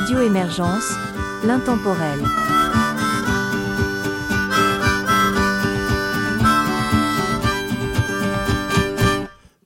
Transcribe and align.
Radio 0.00 0.20
Émergence, 0.20 0.92
l'intemporel. 1.44 2.20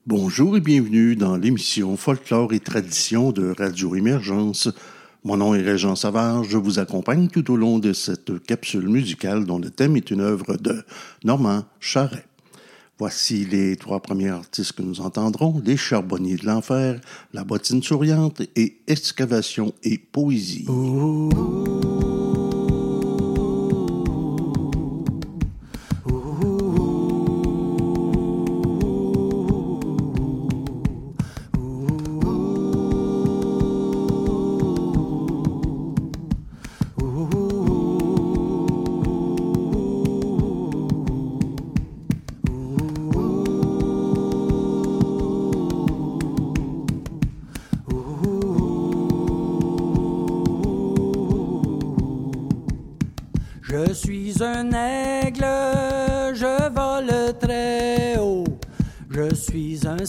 Bonjour 0.07 0.57
et 0.57 0.61
bienvenue 0.61 1.17
dans 1.17 1.37
l'émission 1.37 1.99
Folklore 1.99 2.55
et 2.55 2.61
Tradition 2.61 3.31
de 3.31 3.53
Radio 3.59 3.95
Émergence. 3.95 4.71
Mon 5.23 5.37
nom 5.37 5.55
est 5.55 5.61
Régent 5.61 5.97
Savard, 5.97 6.45
je 6.45 6.57
vous 6.57 6.79
accompagne 6.79 7.29
tout 7.29 7.51
au 7.51 7.57
long 7.57 7.79
de 7.79 7.93
cette 7.93 8.43
capsule 8.43 8.89
musicale 8.89 9.45
dont 9.45 9.59
le 9.59 9.69
thème 9.69 9.99
est 9.99 10.11
une 10.11 10.23
œuvre 10.23 10.57
de 10.57 10.83
Normand 11.25 11.67
Charret. 11.79 12.25
Voici 13.03 13.45
les 13.47 13.75
trois 13.75 13.99
premiers 13.99 14.29
artistes 14.29 14.75
que 14.75 14.83
nous 14.83 15.01
entendrons, 15.01 15.61
Les 15.65 15.77
Charbonniers 15.77 16.37
de 16.37 16.47
l'Enfer, 16.47 17.01
La 17.33 17.43
Bottine 17.43 17.83
Souriante 17.83 18.43
et 18.55 18.77
Excavation 18.87 19.75
et 19.83 19.99
Poésie. 19.99 20.69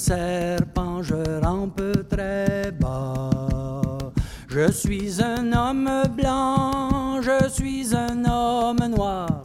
serpent, 0.04 1.02
je 1.02 1.42
rampe 1.42 1.82
très 2.10 2.72
bas. 2.72 3.30
Je 4.50 4.70
suis 4.70 5.24
un 5.24 5.54
homme 5.54 5.90
blanc, 6.18 7.22
je 7.22 7.48
suis 7.50 7.96
un 7.96 8.26
homme 8.26 8.86
noir. 8.90 9.42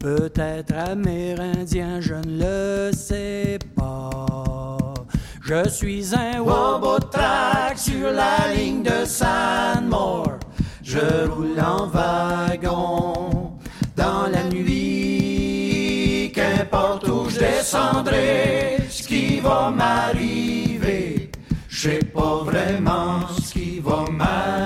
Peut-être 0.00 0.72
amérindien, 0.74 2.00
je 2.00 2.14
ne 2.14 2.44
le 2.44 2.92
sais 2.92 3.58
pas. 3.76 4.94
Je 5.42 5.68
suis 5.68 6.14
un 6.14 6.40
Wobotrack 6.40 7.78
sur 7.78 8.10
la 8.10 8.54
ligne 8.54 8.82
de 8.82 9.04
San 9.04 9.90
Sanmore. 9.90 10.38
Je 10.82 11.28
roule 11.28 11.60
en 11.60 11.86
wagon 11.86 13.52
dans 13.94 14.26
la 14.32 14.44
nuit, 14.44 16.32
qu'importe 16.34 17.06
où 17.08 17.28
je 17.28 17.40
descendrai 17.40 18.78
qui 19.08 19.40
va 19.40 19.70
m'arriver. 19.70 21.30
Je 21.68 21.88
sais 21.88 22.04
pas 22.14 22.42
vraiment 22.44 23.26
ce 23.28 23.52
qui 23.54 23.80
va 23.80 24.04
m'arriver. 24.10 24.57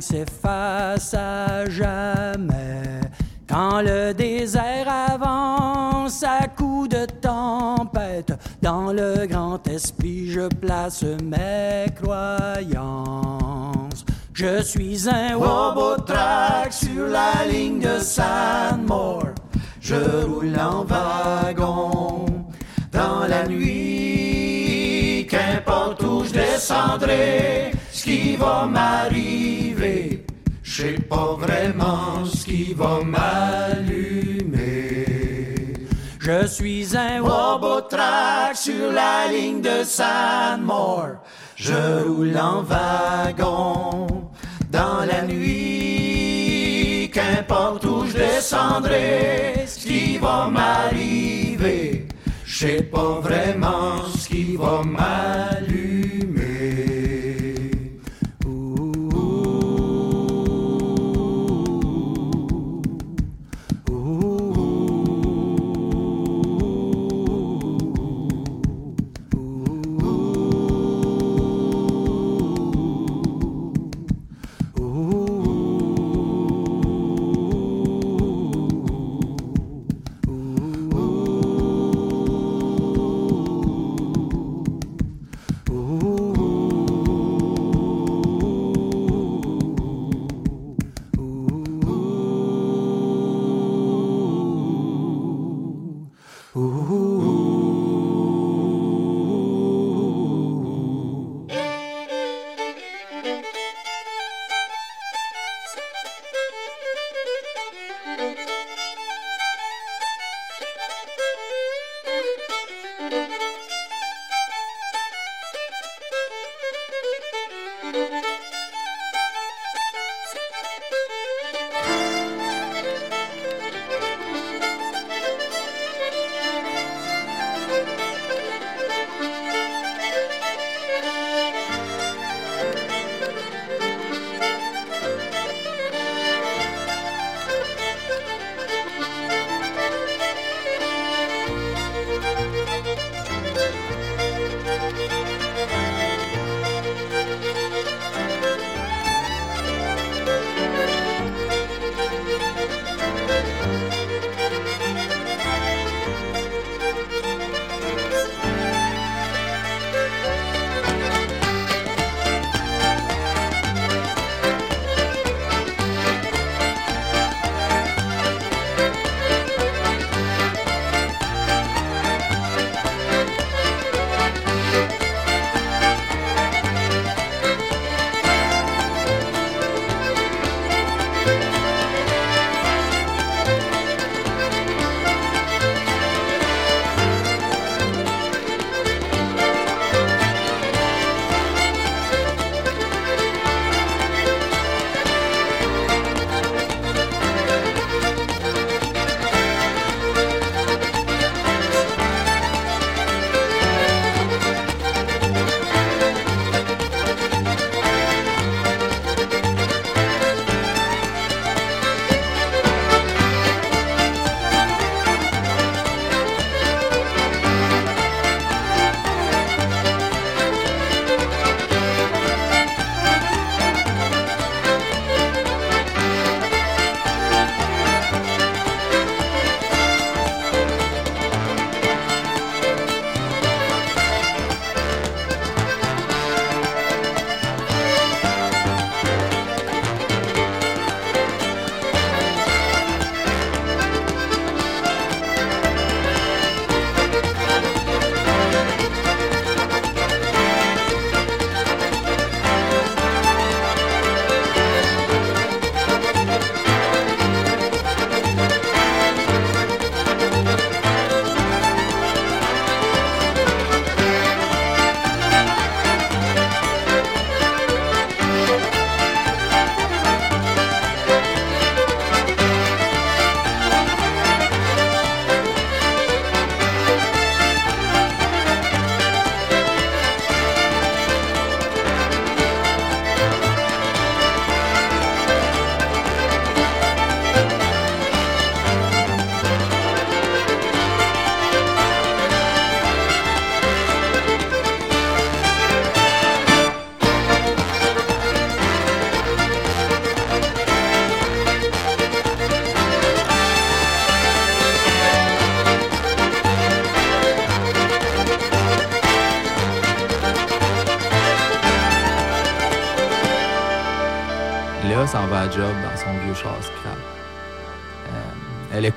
S'efface 0.00 1.14
à 1.14 1.68
jamais. 1.68 3.00
Quand 3.48 3.82
le 3.82 4.12
désert 4.12 4.88
avance 4.88 6.22
à 6.22 6.46
coups 6.46 6.90
de 6.90 7.06
tempête, 7.06 8.32
dans 8.62 8.92
le 8.92 9.26
grand 9.26 9.66
esprit 9.66 10.30
je 10.30 10.46
place 10.48 11.02
mes 11.02 11.86
croyances. 12.00 13.40
Je 14.32 14.62
suis 14.62 15.08
un 15.08 15.36
track 16.06 16.72
sur 16.72 17.08
la 17.08 17.44
ligne 17.50 17.80
de 17.80 17.98
Sandmore. 17.98 19.34
Je 19.80 19.96
roule 20.24 20.56
en 20.58 20.84
wagon 20.84 22.26
dans 22.92 23.26
la 23.28 23.46
nuit. 23.46 25.26
Qu'importe 25.28 26.02
où 26.02 26.24
je 26.24 26.32
descendrai, 26.32 27.72
ce 27.72 27.76
qui 28.10 28.36
va 28.36 28.66
m'arriver. 28.66 30.24
Je 30.62 30.82
sais 30.82 31.00
pas 31.12 31.36
vraiment 31.38 32.24
ce 32.24 32.44
qui 32.44 32.74
va 32.74 33.00
m'allumer. 33.04 35.04
Je 36.18 36.46
suis 36.46 36.96
un 36.96 37.22
track 37.88 38.56
sur 38.56 38.92
la 38.92 39.28
ligne 39.32 39.62
de 39.62 39.84
Sandmore. 39.84 41.22
Je 41.54 42.02
roule 42.04 42.36
en 42.36 42.62
wagon 42.62 44.08
dans 44.70 45.04
la 45.10 45.22
nuit. 45.22 47.10
Qu'importe 47.14 47.84
où 47.84 48.06
je 48.06 48.16
descendrai, 48.16 49.66
ce 49.66 49.86
qui 49.86 50.18
va 50.18 50.48
m'arriver. 50.48 52.08
Je 52.44 52.58
sais 52.58 52.82
pas 52.82 53.20
vraiment 53.20 54.02
ce 54.16 54.28
qui 54.28 54.56
va 54.56 54.82
m'allumer. 54.84 55.79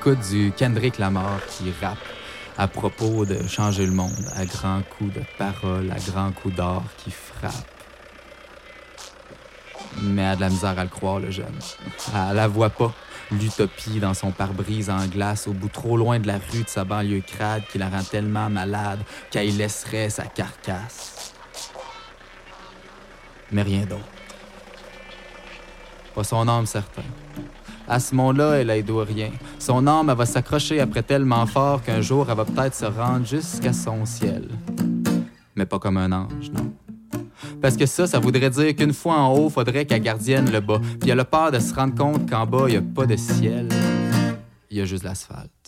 Écoute 0.06 0.28
du 0.28 0.52
Kendrick 0.54 0.98
Lamar 0.98 1.40
qui 1.46 1.72
rappe 1.80 1.96
à 2.58 2.68
propos 2.68 3.24
de 3.24 3.46
changer 3.48 3.86
le 3.86 3.92
monde 3.92 4.30
à 4.36 4.44
grands 4.44 4.82
coups 4.82 5.14
de 5.14 5.22
paroles, 5.38 5.90
à 5.90 5.98
grands 5.98 6.30
coups 6.30 6.54
d'or 6.54 6.82
qui 6.98 7.10
frappent. 7.10 7.54
Mais 10.02 10.26
a 10.26 10.36
de 10.36 10.42
la 10.42 10.50
misère 10.50 10.78
à 10.78 10.82
le 10.84 10.90
croire, 10.90 11.20
le 11.20 11.30
jeune. 11.30 11.58
Elle 12.14 12.36
la 12.36 12.48
voit 12.48 12.68
pas, 12.68 12.92
l'utopie 13.30 13.98
dans 13.98 14.12
son 14.12 14.30
pare-brise 14.30 14.90
en 14.90 15.06
glace 15.06 15.48
au 15.48 15.54
bout 15.54 15.70
trop 15.70 15.96
loin 15.96 16.18
de 16.18 16.26
la 16.26 16.36
rue 16.52 16.64
de 16.64 16.68
sa 16.68 16.84
banlieue 16.84 17.22
crade 17.22 17.62
qui 17.72 17.78
la 17.78 17.88
rend 17.88 18.02
tellement 18.02 18.50
malade 18.50 19.00
qu'elle 19.30 19.56
laisserait 19.56 20.10
sa 20.10 20.24
carcasse. 20.24 21.32
Mais 23.50 23.62
rien 23.62 23.86
d'autre. 23.86 24.04
Pas 26.14 26.24
son 26.24 26.46
âme 26.46 26.66
certain. 26.66 27.04
À 27.86 28.00
ce 28.00 28.14
monde-là, 28.14 28.54
elle 28.54 28.70
aide 28.70 28.90
rien. 28.90 29.30
Son 29.58 29.86
âme, 29.86 30.08
elle 30.08 30.16
va 30.16 30.24
s'accrocher 30.24 30.80
après 30.80 31.02
tellement 31.02 31.44
fort 31.46 31.82
qu'un 31.82 32.00
jour, 32.00 32.26
elle 32.30 32.36
va 32.36 32.44
peut-être 32.44 32.74
se 32.74 32.86
rendre 32.86 33.26
jusqu'à 33.26 33.72
son 33.72 34.06
ciel. 34.06 34.48
Mais 35.54 35.66
pas 35.66 35.78
comme 35.78 35.98
un 35.98 36.10
ange, 36.10 36.50
non. 36.52 36.72
Parce 37.60 37.76
que 37.76 37.86
ça, 37.86 38.06
ça 38.06 38.18
voudrait 38.18 38.50
dire 38.50 38.74
qu'une 38.74 38.92
fois 38.92 39.16
en 39.16 39.34
haut, 39.34 39.50
faudrait 39.50 39.84
qu'elle 39.84 40.02
gardienne 40.02 40.50
le 40.50 40.60
bas. 40.60 40.80
Puis 41.00 41.10
elle 41.10 41.20
a 41.20 41.24
peur 41.24 41.50
de 41.50 41.58
se 41.58 41.74
rendre 41.74 41.94
compte 41.94 42.28
qu'en 42.28 42.46
bas, 42.46 42.66
il 42.68 42.76
a 42.76 42.82
pas 42.82 43.06
de 43.06 43.16
ciel. 43.16 43.68
Il 44.70 44.78
y 44.78 44.80
a 44.80 44.84
juste 44.84 45.04
l'asphalte. 45.04 45.63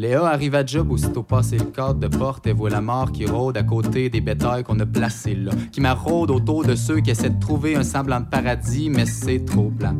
Léa 0.00 0.24
arrive 0.24 0.54
à 0.54 0.64
job 0.64 0.90
aussitôt 0.92 1.22
passé 1.22 1.58
le 1.58 1.66
cadre 1.66 2.00
de 2.00 2.08
porte 2.08 2.46
et 2.46 2.54
voit 2.54 2.70
la 2.70 2.80
mort 2.80 3.12
qui 3.12 3.26
rôde 3.26 3.58
à 3.58 3.62
côté 3.62 4.08
des 4.08 4.22
bétails 4.22 4.64
qu'on 4.64 4.80
a 4.80 4.86
placés 4.86 5.34
là, 5.34 5.52
qui 5.72 5.82
maraude 5.82 6.30
autour 6.30 6.64
de 6.64 6.74
ceux 6.74 7.00
qui 7.00 7.10
essaient 7.10 7.28
de 7.28 7.38
trouver 7.38 7.76
un 7.76 7.82
semblant 7.82 8.20
de 8.20 8.24
paradis, 8.24 8.88
mais 8.88 9.04
c'est 9.04 9.44
trop 9.44 9.68
blanc, 9.68 9.94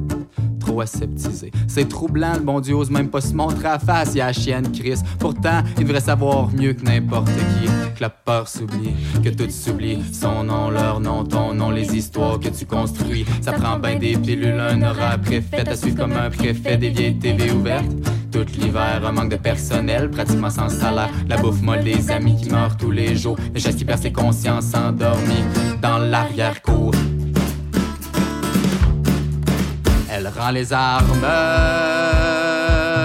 C'est 1.66 1.88
troublant, 1.88 2.34
le 2.34 2.40
bon 2.40 2.60
Dieu 2.60 2.74
ose 2.74 2.90
même 2.90 3.08
pas 3.08 3.20
se 3.20 3.34
montrer 3.34 3.68
à 3.68 3.78
face, 3.78 4.14
y 4.14 4.20
a 4.20 4.32
chienne 4.32 4.70
Chris. 4.72 5.00
Pourtant, 5.18 5.62
il 5.78 5.84
devrait 5.84 6.00
savoir 6.00 6.50
mieux 6.52 6.72
que 6.72 6.84
n'importe 6.84 7.28
qui, 7.28 7.66
que 7.94 8.00
la 8.00 8.10
peur 8.10 8.48
s'oublie, 8.48 8.94
que 9.22 9.30
tout 9.30 9.50
s'oublie. 9.50 9.98
Son 10.12 10.44
nom, 10.44 10.70
leur 10.70 11.00
nom, 11.00 11.24
ton 11.24 11.54
nom, 11.54 11.70
les 11.70 11.96
histoires 11.96 12.38
que 12.38 12.48
tu 12.48 12.66
construis. 12.66 13.24
Ça 13.40 13.52
prend 13.52 13.78
bien 13.78 13.96
des 13.96 14.16
pilules, 14.16 14.60
un 14.60 14.82
horaire 14.82 15.20
préfet, 15.20 15.68
à 15.68 15.76
suivre 15.76 15.96
comme 15.96 16.12
un 16.12 16.30
préfet 16.30 16.76
des 16.76 16.90
vieilles 16.90 17.18
TV 17.18 17.50
ouvertes. 17.50 17.90
Tout 18.30 18.46
l'hiver, 18.58 19.02
un 19.04 19.12
manque 19.12 19.30
de 19.30 19.36
personnel, 19.36 20.08
pratiquement 20.10 20.50
sans 20.50 20.68
salaire. 20.68 21.10
La 21.28 21.36
bouffe 21.36 21.60
molle 21.62 21.82
des 21.82 22.10
amis 22.10 22.36
qui 22.36 22.48
meurent 22.48 22.76
tous 22.76 22.92
les 22.92 23.16
jours. 23.16 23.36
Les 23.54 23.60
gestes 23.60 23.78
qui 23.78 23.84
perdent 23.84 24.02
ses 24.02 24.12
consciences 24.12 24.72
endormies 24.74 25.44
dans 25.82 25.98
l'arrière-cour. 25.98 26.92
Rend 30.40 30.52
les 30.52 30.72
armes 30.72 31.26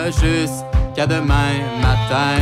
jusqu'à 0.07 1.05
demain 1.05 1.55
matin. 1.81 2.39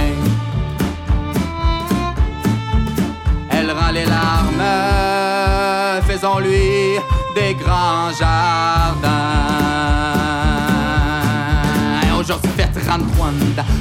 Elle 3.49 3.71
rend 3.71 3.89
les 3.91 4.05
larmes, 4.05 6.03
faisons-lui 6.03 6.99
des 7.33 7.55
grands 7.55 8.11
jardins. 8.11 9.09
Aujourd'hui 12.19 12.52
33 12.85 13.27
ans, 13.27 13.31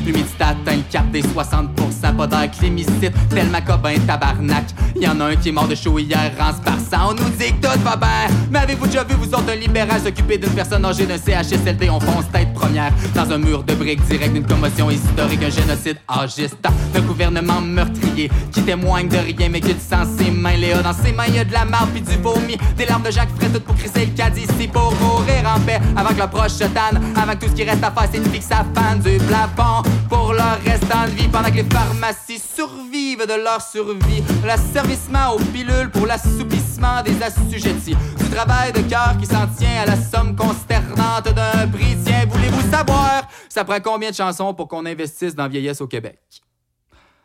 l'humidité 0.04 0.44
atteint 0.44 0.76
le 0.76 0.82
cap 0.90 1.10
des 1.10 1.22
60%, 1.22 2.16
pas 2.16 2.26
d'air 2.26 2.50
clémicite, 2.50 3.12
tel 3.30 3.48
Macobin 3.48 3.98
tabarnak. 4.06 4.64
Y 4.96 5.08
en 5.08 5.20
a 5.20 5.24
un 5.26 5.36
qui 5.36 5.48
est 5.48 5.52
mort 5.52 5.68
de 5.68 5.74
chaud 5.74 5.98
hier, 5.98 6.30
par 6.36 6.54
sang. 6.78 7.10
On 7.10 7.14
nous 7.14 7.30
dit 7.30 7.52
que 7.52 7.66
tout 7.66 7.80
va 7.82 7.96
bien, 7.96 8.28
mais 8.50 8.60
avez-vous 8.60 8.86
déjà 8.86 9.04
vu 9.04 9.14
vous 9.14 9.28
autres 9.28 9.50
un 9.50 9.56
libéral 9.56 10.00
s'occuper 10.00 10.38
d'une 10.38 10.50
personne 10.50 10.84
âgée 10.84 11.06
d'un 11.06 11.18
CHSLD? 11.18 11.90
On 11.90 12.00
fonce 12.00 12.30
tête 12.32 12.52
première 12.54 12.92
dans 13.14 13.30
un 13.32 13.38
mur 13.38 13.62
de 13.62 13.74
briques 13.74 14.04
direct 14.06 14.34
d'une 14.34 14.46
commotion 14.46 14.90
historique, 14.90 15.42
un 15.42 15.50
génocide 15.50 15.98
âgiste, 16.08 16.58
d'un 16.92 17.00
gouvernement 17.00 17.60
meurtrier 17.60 18.30
qui 18.52 18.62
témoigne 18.62 19.08
de 19.08 19.16
rien 19.16 19.48
mais 19.48 19.60
du 19.60 19.70
sang 19.70 20.04
ses 20.18 20.30
mains. 20.30 20.56
Léa, 20.56 20.82
dans 20.82 20.92
ses 20.92 21.12
mains, 21.12 21.26
y 21.26 21.38
a 21.38 21.44
de 21.44 21.52
la 21.52 21.64
marde 21.64 21.90
puis 21.92 22.02
du 22.02 22.16
vomi, 22.22 22.56
des 22.76 22.86
larmes 22.86 23.02
de 23.02 23.10
Jacques 23.10 23.34
frais 23.36 23.48
toutes 23.48 23.64
pour 23.64 23.74
crisser 23.74 24.06
le 24.06 24.12
caddie 24.12 24.42
ici 24.42 24.68
pour 24.68 24.94
mourir 25.00 25.42
en 25.46 25.58
paix 25.60 25.80
avant 25.96 26.10
que 26.10 26.18
l'approche 26.18 26.52
se 26.52 26.64
tanne, 26.64 27.00
avant 27.16 27.32
que 27.32 27.46
tout 27.46 27.50
ce 27.50 27.54
qui 27.54 27.64
reste 27.64 27.82
à 27.82 27.90
faire 27.90 28.08
c'est 28.12 28.18
une 28.18 28.30
fixe 28.30 28.50
à 28.50 28.64
fan 28.74 28.91
du 28.96 29.18
plafond 29.18 29.82
pour 30.08 30.32
leur 30.32 30.60
restant 30.64 31.04
de 31.04 31.10
vie 31.10 31.28
pendant 31.28 31.50
que 31.50 31.56
les 31.56 31.64
pharmacies 31.64 32.38
survivent 32.38 33.26
de 33.26 33.42
leur 33.42 33.60
survie. 33.62 34.22
L'asservissement 34.44 35.34
aux 35.34 35.38
pilules 35.38 35.90
pour 35.90 36.06
l'assoupissement 36.06 37.02
des 37.02 37.22
assujettis. 37.22 37.96
Du 38.18 38.28
travail 38.30 38.72
de 38.72 38.80
cœur 38.82 39.16
qui 39.18 39.26
s'en 39.26 39.46
tient 39.46 39.82
à 39.82 39.86
la 39.86 39.96
somme 39.96 40.36
consternante 40.36 41.24
d'un 41.34 41.68
prix. 41.68 41.96
Tiens, 42.04 42.26
voulez-vous 42.28 42.70
savoir? 42.70 43.22
Ça 43.48 43.64
prend 43.64 43.80
combien 43.80 44.10
de 44.10 44.14
chansons 44.14 44.54
pour 44.54 44.68
qu'on 44.68 44.84
investisse 44.86 45.34
dans 45.34 45.48
vieillesse 45.48 45.80
au 45.80 45.86
Québec? 45.86 46.18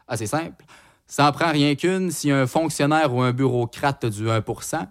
Assez 0.08 0.28
simple. 0.28 0.66
Ça 1.06 1.28
en 1.28 1.32
prend 1.32 1.52
rien 1.52 1.76
qu'une 1.76 2.12
si 2.12 2.32
un 2.32 2.48
fonctionnaire 2.48 3.14
ou 3.14 3.22
un 3.22 3.32
bureaucrate 3.32 4.06
du 4.06 4.28
1% 4.28 4.88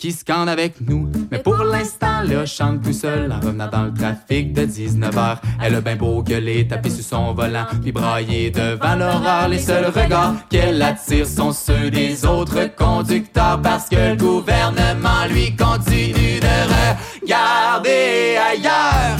qui 0.00 0.12
scande 0.12 0.48
avec 0.48 0.80
nous. 0.80 1.10
Mais 1.30 1.40
pour 1.40 1.58
l'instant, 1.58 2.22
là, 2.24 2.46
chante 2.46 2.82
tout 2.82 2.92
seul 2.94 3.30
en 3.30 3.38
revenant 3.38 3.68
dans 3.68 3.84
le 3.84 3.92
trafic 3.92 4.54
de 4.54 4.62
19h. 4.62 5.36
Elle 5.62 5.74
a 5.74 5.80
bien 5.82 5.96
beau 5.96 6.22
gueuler, 6.22 6.66
taper 6.66 6.88
sur 6.88 7.04
son 7.04 7.34
volant, 7.34 7.66
puis 7.82 7.92
brailler 7.92 8.50
devant 8.50 8.94
l'horreur. 8.94 9.48
Les 9.48 9.58
seuls 9.58 9.84
regards 9.84 10.36
qu'elle 10.48 10.80
attire 10.80 11.26
sont 11.26 11.52
ceux 11.52 11.90
des 11.90 12.24
autres 12.24 12.74
conducteurs 12.74 13.60
parce 13.60 13.90
que 13.90 13.96
le 13.96 14.16
gouvernement 14.16 15.26
lui 15.28 15.54
continue 15.54 16.40
de 16.40 17.22
regarder 17.22 18.38
ailleurs. 18.38 19.18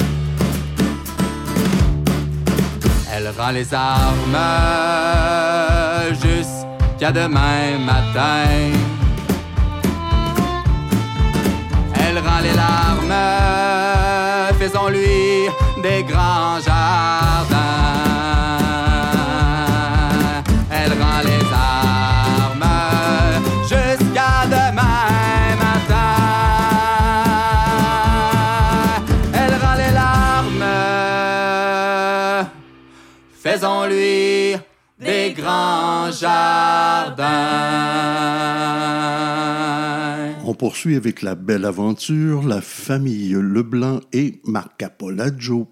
Elle 3.14 3.28
rend 3.38 3.50
les 3.50 3.74
armes 3.74 4.38
jusqu'à 6.22 7.12
demain 7.12 7.78
matin. 7.84 8.89
Les 12.42 12.52
larmes, 12.54 13.14
faisons-lui 14.58 15.48
des 15.82 16.02
grands 16.04 16.60
jardins. 16.60 17.56
Elle 20.70 20.92
rend 20.92 21.20
les 21.24 21.44
armes 21.52 22.68
jusqu'à 23.62 24.46
demain 24.46 25.56
matin. 25.64 26.12
Elle 29.34 29.54
rend 29.62 29.76
les 29.76 29.92
larmes, 29.92 30.68
faisons-lui 33.42 34.56
des 34.98 35.34
grands 35.36 36.10
jardins. 36.10 37.99
Poursuit 40.60 40.96
avec 40.96 41.22
la 41.22 41.36
belle 41.36 41.64
aventure, 41.64 42.42
la 42.42 42.60
famille 42.60 43.30
Leblanc 43.30 44.00
et 44.12 44.42
Marc 44.44 44.82
Apolaggio. 44.82 45.70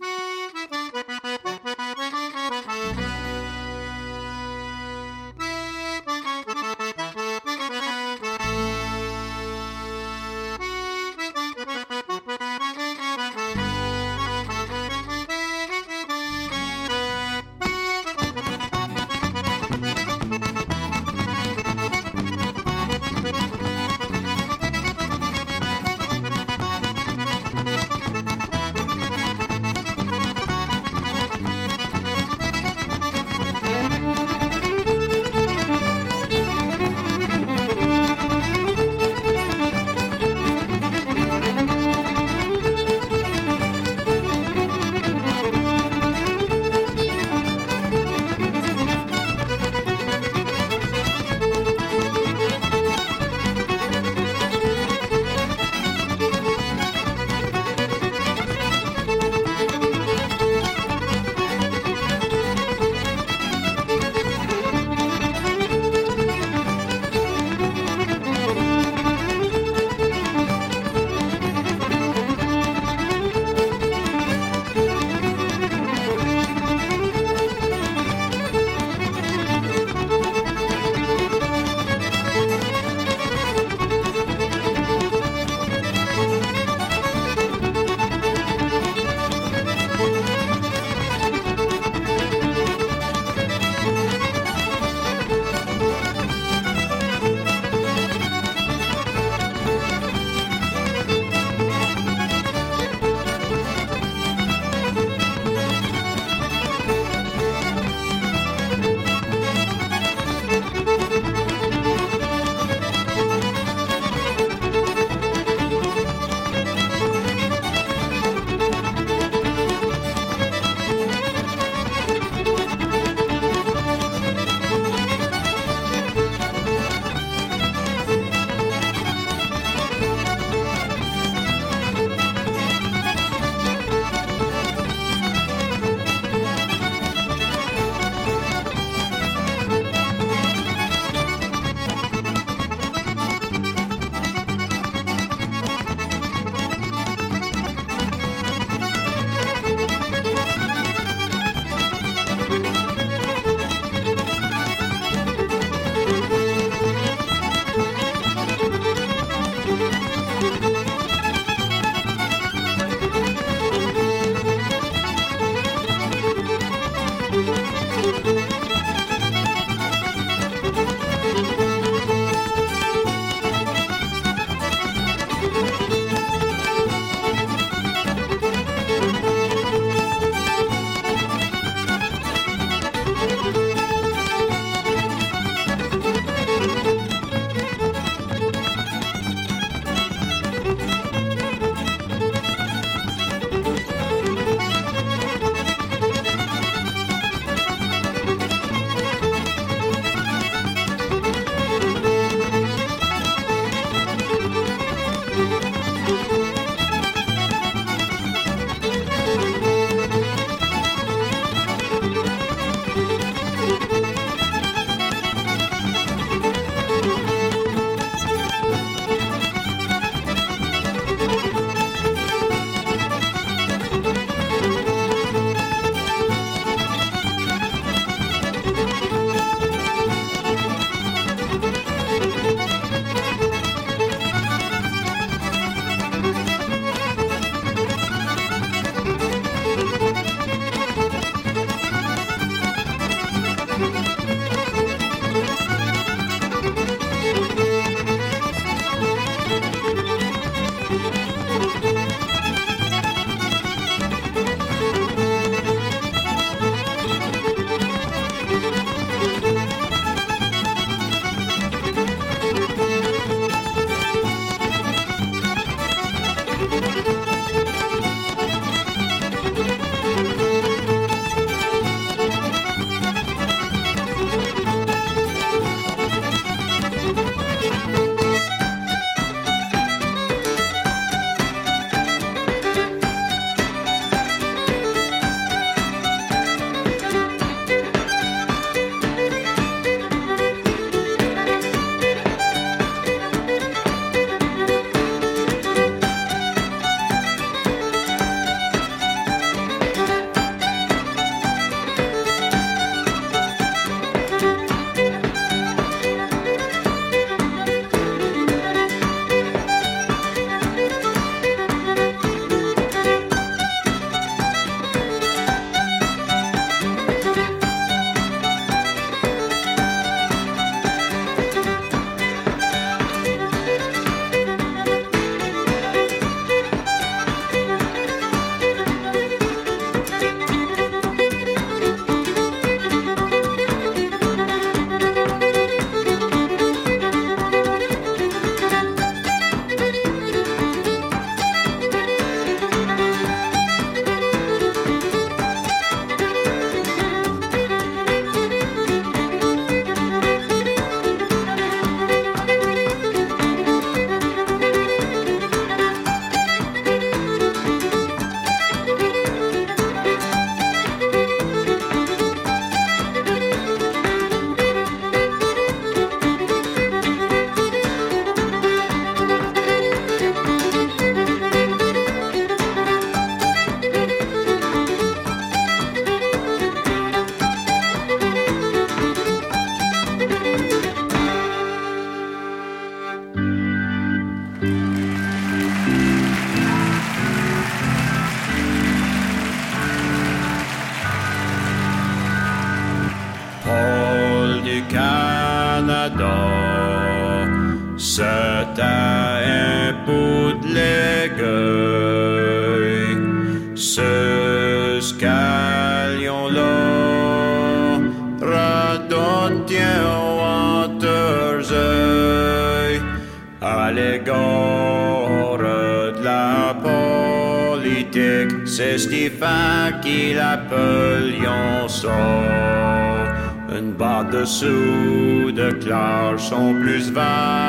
Sous 424.48 425.52
de 425.52 425.72
cloches 425.72 426.48
sont 426.48 426.72
plus 426.80 427.10
vagues. 427.10 427.67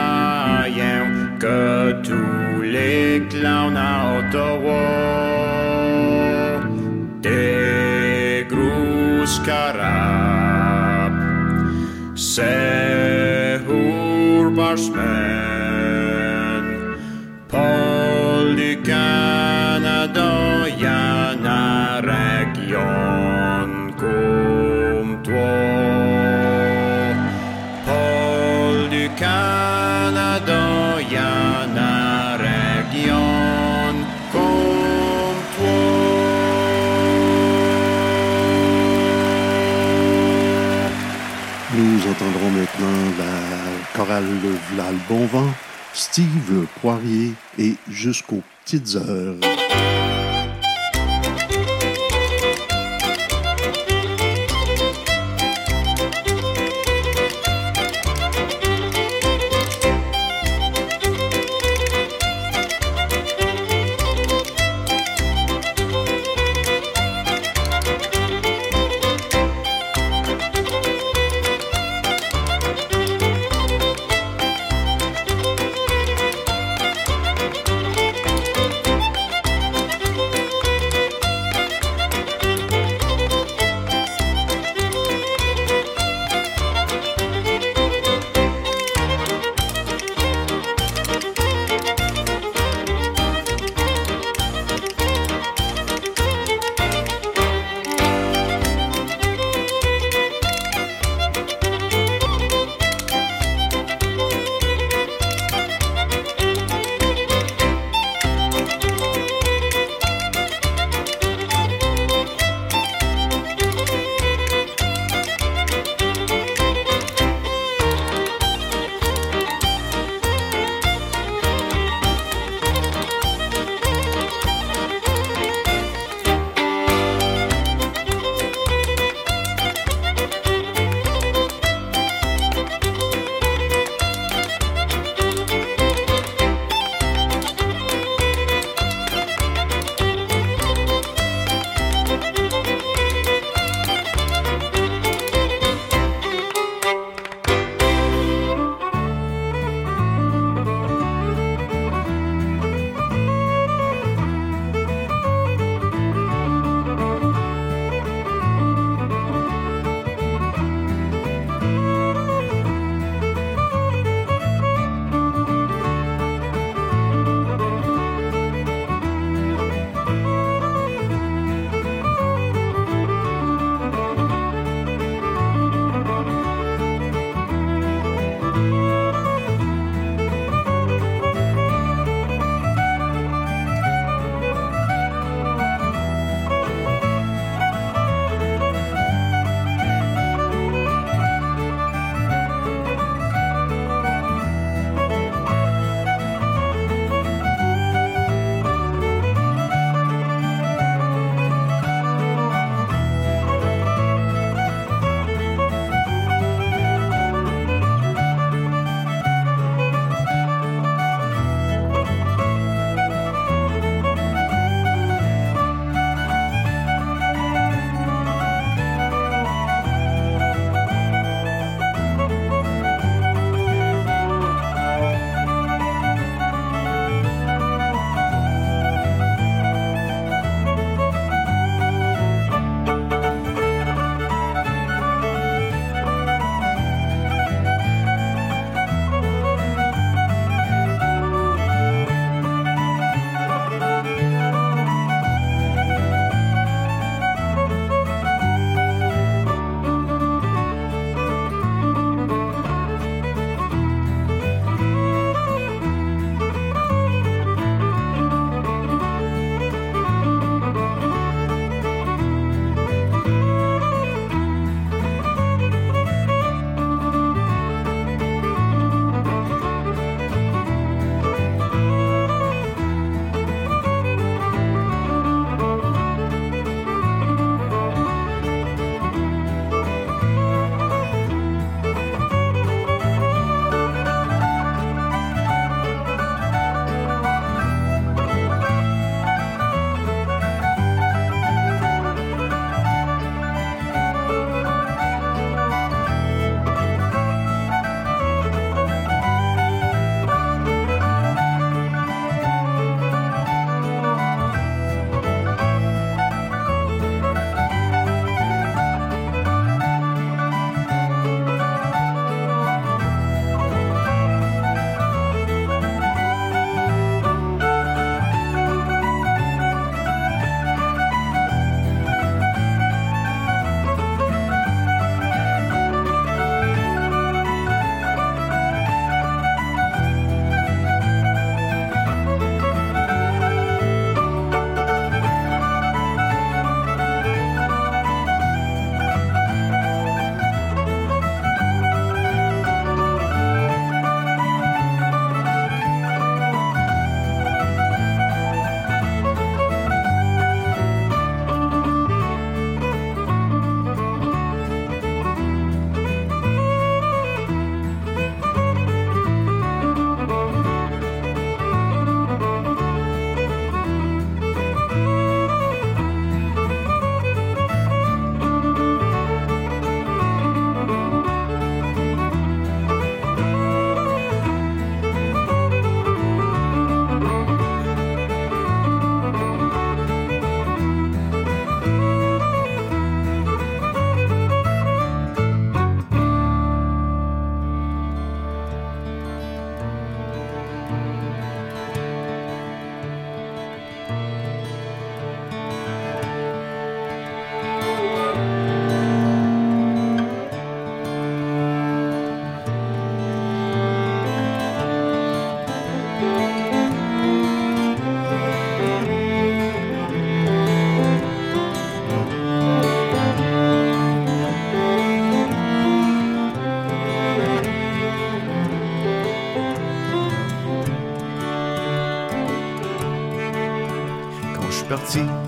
Le 44.18 44.98
Bon 45.08 45.24
Vent, 45.28 45.54
Steve 45.94 46.66
Poirier 46.82 47.34
et 47.60 47.76
Jusqu'aux 47.88 48.42
Petites 48.66 48.96
Heures. 48.96 49.36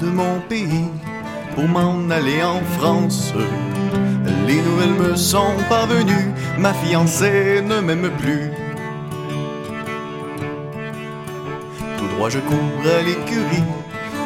De 0.01 0.07
mon 0.07 0.39
pays 0.49 0.89
pour 1.53 1.67
m'en 1.67 2.09
aller 2.09 2.41
en 2.43 2.61
France. 2.77 3.33
Les 4.47 4.61
nouvelles 4.61 4.93
me 4.93 5.15
sont 5.15 5.55
parvenues, 5.69 6.31
ma 6.57 6.73
fiancée 6.73 7.61
ne 7.61 7.79
m'aime 7.79 8.09
plus. 8.17 8.51
Tout 11.97 12.07
droit 12.15 12.29
je 12.29 12.39
cours 12.39 12.83
à 12.97 13.01
l'écurie, 13.03 13.69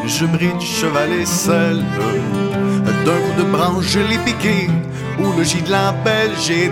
je 0.06 0.26
bride 0.26 0.62
cheval 0.62 1.12
et 1.12 1.26
selle. 1.26 1.84
D'un 3.06 3.20
coup 3.24 3.38
de 3.38 3.44
branche 3.44 3.86
je 3.86 4.00
l'ai 4.00 4.20
piqué, 4.20 4.70
où 5.20 5.38
le 5.38 5.44
gîte 5.44 5.68
de 5.68 5.72
la 5.72 5.94
j'ai. 6.40 6.72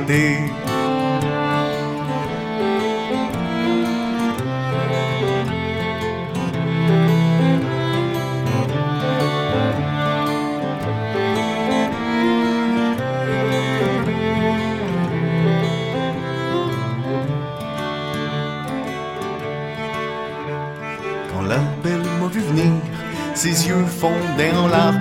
Fondaient 24.03 24.57
en 24.63 24.67
larmes. 24.67 24.99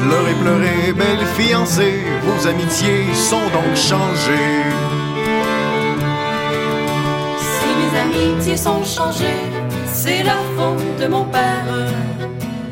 Pleurez, 0.00 0.36
pleurez, 0.42 0.92
belle 1.00 1.26
fiancée, 1.36 1.98
vos 2.26 2.40
amitiés 2.52 3.04
sont 3.30 3.48
donc 3.56 3.72
changées. 3.90 4.56
Si 7.50 7.68
mes 7.78 7.92
amitiés 8.06 8.56
sont 8.56 8.82
changées, 8.96 9.44
c'est 9.92 10.24
la 10.24 10.38
faute 10.54 10.92
de 11.02 11.06
mon 11.14 11.24
père. 11.36 11.70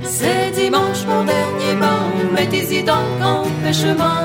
C'est 0.03 0.51
dimanche 0.63 1.03
mon 1.13 1.23
dernier 1.35 1.75
banc, 1.83 2.07
mettez-y 2.35 2.83
donc 2.83 3.17
empêchement. 3.23 4.23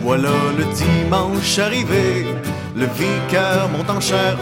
Voilà 0.00 0.36
le 0.58 0.64
dimanche 0.82 1.58
arrivé, 1.58 2.06
le 2.74 2.86
vicaire 2.98 3.68
monte 3.72 3.90
en 3.90 4.00
chair. 4.00 4.38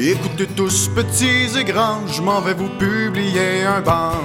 Écoutez 0.00 0.46
tous, 0.56 0.88
petits 0.88 1.56
et 1.56 1.62
grands, 1.62 2.04
je 2.08 2.20
m'en 2.20 2.40
vais 2.40 2.52
vous 2.52 2.68
publier 2.68 3.62
un 3.64 3.80
banc. 3.80 4.22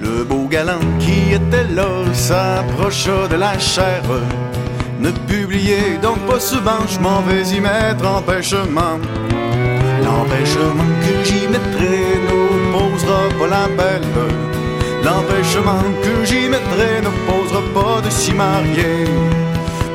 Le 0.00 0.24
beau 0.24 0.48
galant 0.48 0.80
qui 0.98 1.34
était 1.34 1.68
là 1.74 1.90
s'approcha 2.14 3.28
de 3.28 3.36
la 3.36 3.58
chair. 3.58 4.02
Ne 5.00 5.10
publiez 5.10 5.98
donc 6.00 6.18
pas 6.20 6.40
ce 6.40 6.56
banc, 6.56 6.86
je 6.88 6.98
m'en 7.00 7.20
vais 7.20 7.46
y 7.48 7.60
mettre 7.60 8.06
empêchement. 8.06 8.98
L'empêchement 10.02 10.88
que 11.02 11.24
j'y 11.24 11.46
mettrai 11.46 12.20
ne 12.24 12.72
posera 12.72 13.28
pas 13.38 13.48
la 13.48 13.68
belle. 13.68 14.08
L'empêchement 15.04 15.84
que 16.02 16.24
j'y 16.24 16.48
mettrai 16.48 17.02
ne 17.02 17.10
posera 17.30 17.60
pas 17.74 18.00
de 18.00 18.10
s'y 18.10 18.32
marier. 18.32 19.04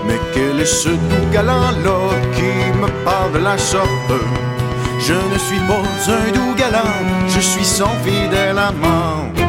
Mais 0.07 0.19
quel 0.33 0.59
est 0.59 0.65
ce 0.65 0.89
doux 0.89 1.27
galant-là 1.31 1.99
qui 2.35 2.79
me 2.79 2.87
parle 3.03 3.33
de 3.33 3.39
la 3.39 3.57
sorte? 3.57 4.13
Je 4.99 5.13
ne 5.13 5.37
suis 5.37 5.59
pas 5.67 5.83
un 6.13 6.31
doux 6.31 6.55
galant, 6.55 6.95
je 7.27 7.39
suis 7.39 7.65
son 7.65 7.89
fidèle 8.05 8.57
amant. 8.57 9.42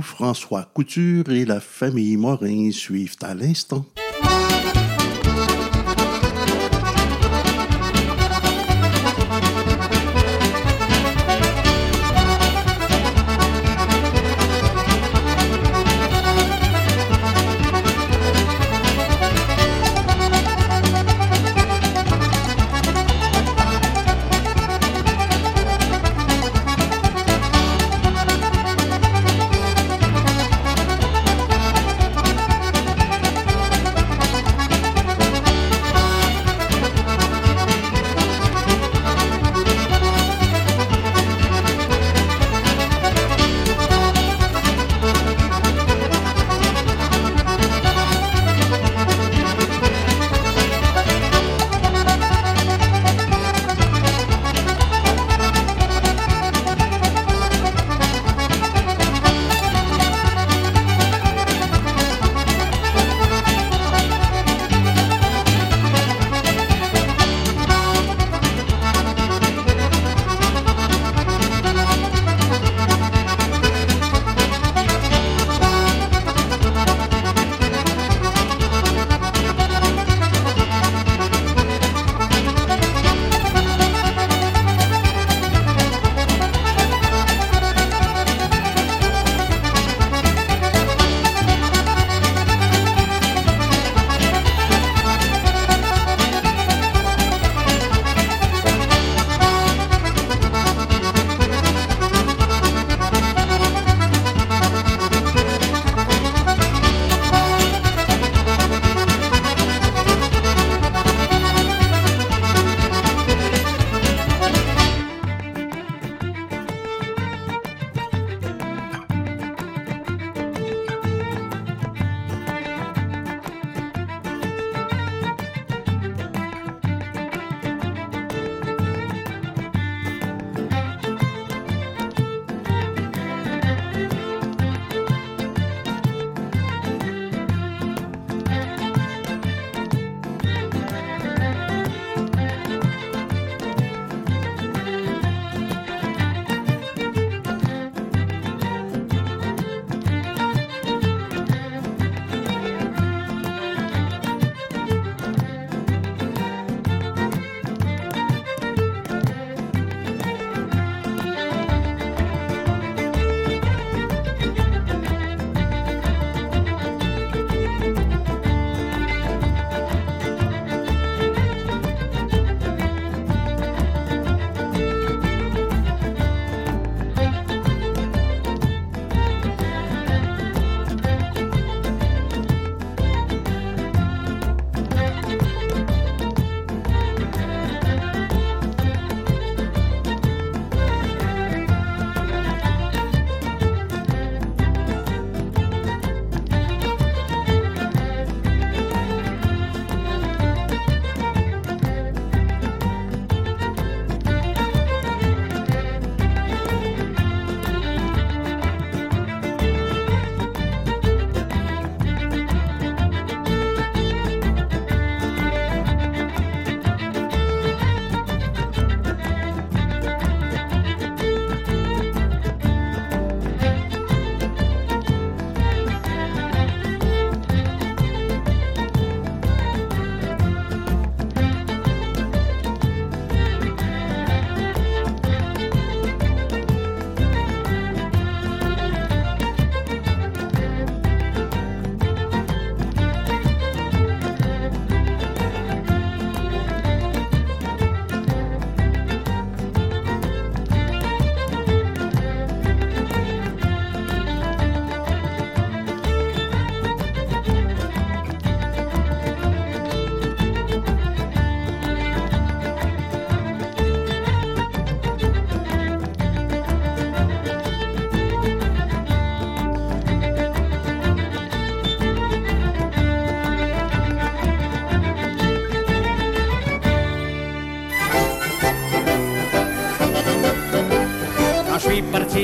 François 0.00 0.68
Couture 0.74 1.28
et 1.30 1.44
la 1.44 1.60
famille 1.60 2.16
Morin 2.16 2.70
suivent 2.70 3.16
à 3.22 3.34
l'instant. 3.34 3.84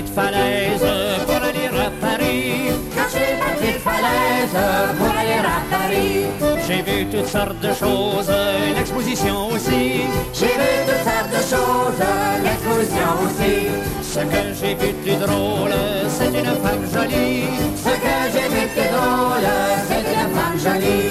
Falaise 0.02 0.86
pour 1.26 1.36
aller 1.36 1.68
à 1.68 1.90
Paris. 2.00 2.70
J'ai 3.12 3.36
parti 3.38 3.72
de 3.72 3.78
falaise 3.78 4.56
pour 4.98 5.12
aller 5.18 5.38
à 5.38 5.60
Paris. 5.70 6.26
J'ai 6.66 6.82
vu 6.82 7.06
toutes 7.06 7.28
sortes 7.28 7.60
de 7.60 7.72
choses, 7.72 8.32
l'exposition 8.74 9.48
aussi. 9.48 10.02
J'ai 10.32 10.46
vu 10.46 10.72
toutes 10.86 11.04
sortes 11.04 11.30
de 11.30 11.42
choses, 11.52 12.02
l'exposition 12.42 13.10
aussi. 13.24 13.54
Ce 14.02 14.20
que 14.20 14.42
j'ai 14.60 14.74
vu 14.74 14.88
de 14.92 14.98
plus 15.02 15.16
drôle, 15.16 15.74
c'est 16.08 16.26
une 16.26 16.54
femme 16.62 16.84
jolie. 16.92 17.44
Ce 17.76 17.90
que 18.04 18.16
j'ai 18.32 18.48
vu 18.48 18.62
de 18.62 18.72
plus 18.72 18.90
drôle, 18.94 19.48
c'est 19.88 20.06
une 20.18 20.28
femme 20.34 20.58
jolie. 20.58 21.10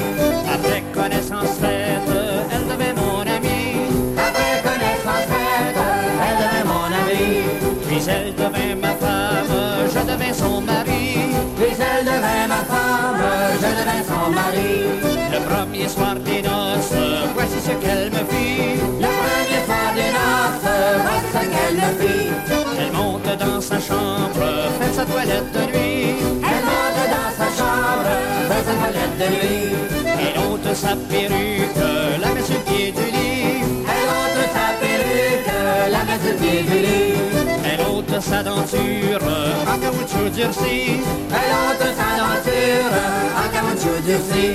Après 0.53 0.83
connaissance 0.93 1.57
faite, 1.59 1.82
Puis 8.03 8.11
elle 8.11 8.35
devait 8.35 8.75
ma 8.75 8.93
femme, 8.95 9.47
je 9.87 9.99
devais 9.99 10.33
son 10.33 10.59
mari. 10.59 11.15
Puis 11.55 11.67
elle 11.79 12.03
devait 12.03 12.47
ma 12.49 12.61
femme, 12.67 13.23
je 13.61 13.69
devais 13.79 14.03
son 14.03 14.29
mari. 14.29 14.73
Le 15.31 15.39
premier 15.47 15.87
soir 15.87 16.15
des 16.15 16.41
noces, 16.41 16.99
voici 17.33 17.61
ce 17.61 17.71
qu'elle 17.71 18.11
me 18.11 18.23
fit. 18.27 18.75
Le 18.99 19.07
premier 19.07 19.61
soir 19.65 19.87
des 19.95 20.11
noces, 20.19 20.73
voici 21.05 21.29
ce 21.31 21.43
qu'elle 21.53 21.77
me 21.77 21.89
fit. 22.01 22.31
Elle 22.77 22.91
monte 22.91 23.37
dans 23.39 23.61
sa 23.61 23.79
chambre, 23.79 24.47
fait 24.81 24.93
sa 24.93 25.05
toilette 25.05 25.51
de 25.53 25.63
nuit. 25.71 26.15
Elle 26.51 26.65
monte 26.71 27.03
dans 27.15 27.31
sa 27.39 27.47
chambre, 27.57 28.11
fait 28.49 28.63
sa 28.67 28.73
toilette 28.81 29.17
de 29.17 29.27
nuit. 29.31 29.75
Elle 30.05 30.37
ôte 30.51 30.75
sa 30.75 30.93
perruque, 31.07 32.02
sa 38.23 38.41
denture, 38.41 39.19
en 39.67 39.77
caoutchouc 39.79 40.29
durci. 40.33 41.01
Elle 41.29 41.53
ôte 41.67 41.87
sa 41.99 42.09
denture, 42.19 42.95
en 43.41 43.47
caoutchouc 43.53 44.01
durci. 44.05 44.47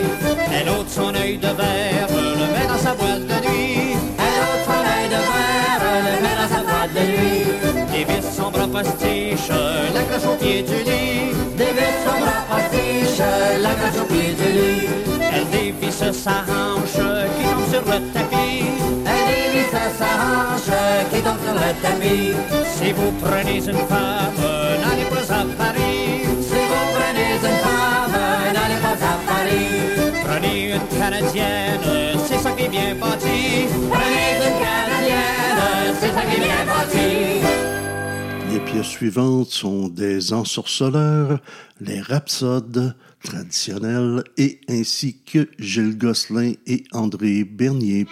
Elle 0.53 0.69
ôte 0.71 0.89
son 0.89 1.15
œil 1.15 1.37
de 1.37 1.49
verre, 1.49 2.09
le 2.11 2.47
met 2.55 2.67
dans 2.67 2.79
sa 2.79 2.95
boîte 2.95 3.27
de 3.27 3.39
nuit. 3.49 3.97
Elle 4.25 4.41
ôte 4.49 4.65
son 4.65 4.83
œil 4.95 5.09
de 5.15 5.21
verre, 5.35 5.85
le 6.07 6.15
met 6.23 6.37
dans 6.41 6.51
sa 6.55 6.63
boîte 6.69 6.93
de 6.95 7.05
nuit. 7.13 7.47
Dévisse 7.93 8.37
son 8.37 8.51
bras 8.51 8.69
postiche, 8.69 9.51
l'accroche 9.95 10.29
au 10.33 10.37
pied 10.37 10.63
du 10.63 10.79
lit. 10.89 11.33
Dévisse 11.57 12.01
son 12.07 12.19
bras 12.23 12.43
postiche, 12.51 13.23
l'accroche 13.63 14.03
au 14.03 14.07
pied 14.07 14.33
du 14.41 14.49
lit. 14.59 14.89
Elle 15.33 15.49
dévisse 15.51 16.05
sa 16.25 16.37
hanche 16.49 17.03
qui 17.37 17.45
tombe 17.45 17.69
sur 17.71 17.85
le 17.93 17.99
tapis. 18.13 18.65
Elle 19.71 19.75
dévisse 19.75 19.99
sa 19.99 20.11
hanche 20.25 20.73
qui 21.13 21.21
tombe 21.23 21.39
sur 21.45 21.55
le 21.55 21.71
tapis. 21.83 22.33
Si 22.77 22.93
vous 22.93 23.13
prenez 23.21 23.57
une 23.59 23.87
femme, 23.87 24.35
n'allez 24.81 25.05
pas 25.11 25.35
à 25.35 25.45
Paris. 25.45 26.25
Si 26.41 26.61
vous 26.71 26.87
prenez 26.95 27.29
une 27.35 27.57
femme, 27.65 28.17
n'allez 28.55 28.81
pas 28.81 28.99
à 29.05 29.19
Paris. 29.27 29.77
Prenez 30.25 30.73
une 30.73 30.99
Canadienne, 30.99 32.19
c'est 32.27 32.39
ça 32.39 32.51
qui 32.53 32.65
est 32.65 32.69
bien 32.69 32.95
bâti. 32.95 33.67
Prenez 33.91 34.29
une 34.37 34.59
Canadienne, 34.65 35.95
c'est 36.01 36.13
ça 36.13 36.23
qui 36.23 36.37
est 36.37 36.45
bien 36.45 36.65
bâti. 36.67 37.09
Les 38.51 38.61
pièces 38.61 38.87
suivantes 38.87 39.51
sont 39.51 39.89
des 39.89 40.33
ensorceleurs, 40.33 41.41
les 41.81 42.01
rhapsodes 42.01 42.95
traditionnels 43.23 44.25
et 44.39 44.61
ainsi 44.71 45.19
que 45.31 45.49
Gilles 45.59 45.99
Gosselin 45.99 46.53
et 46.67 46.85
André 46.93 47.45
Bernier. 47.45 48.07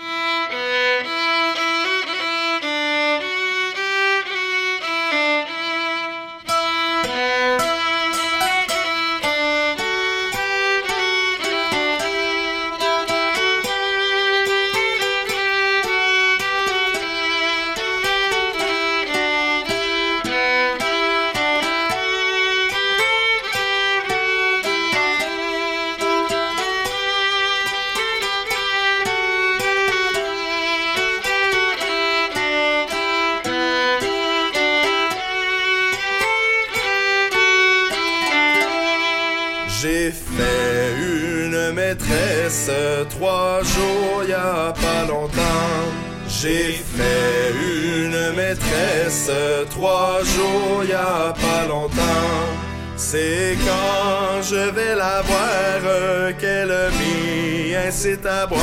Incite 58.07 58.27
à 58.27 58.47
boire 58.47 58.61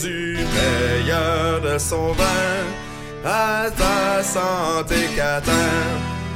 du 0.00 0.36
meilleur 0.36 1.60
de 1.60 1.76
son 1.78 2.12
vin 2.12 3.24
à 3.24 3.68
ta 3.70 4.22
santé 4.22 5.08
catin. 5.16 5.52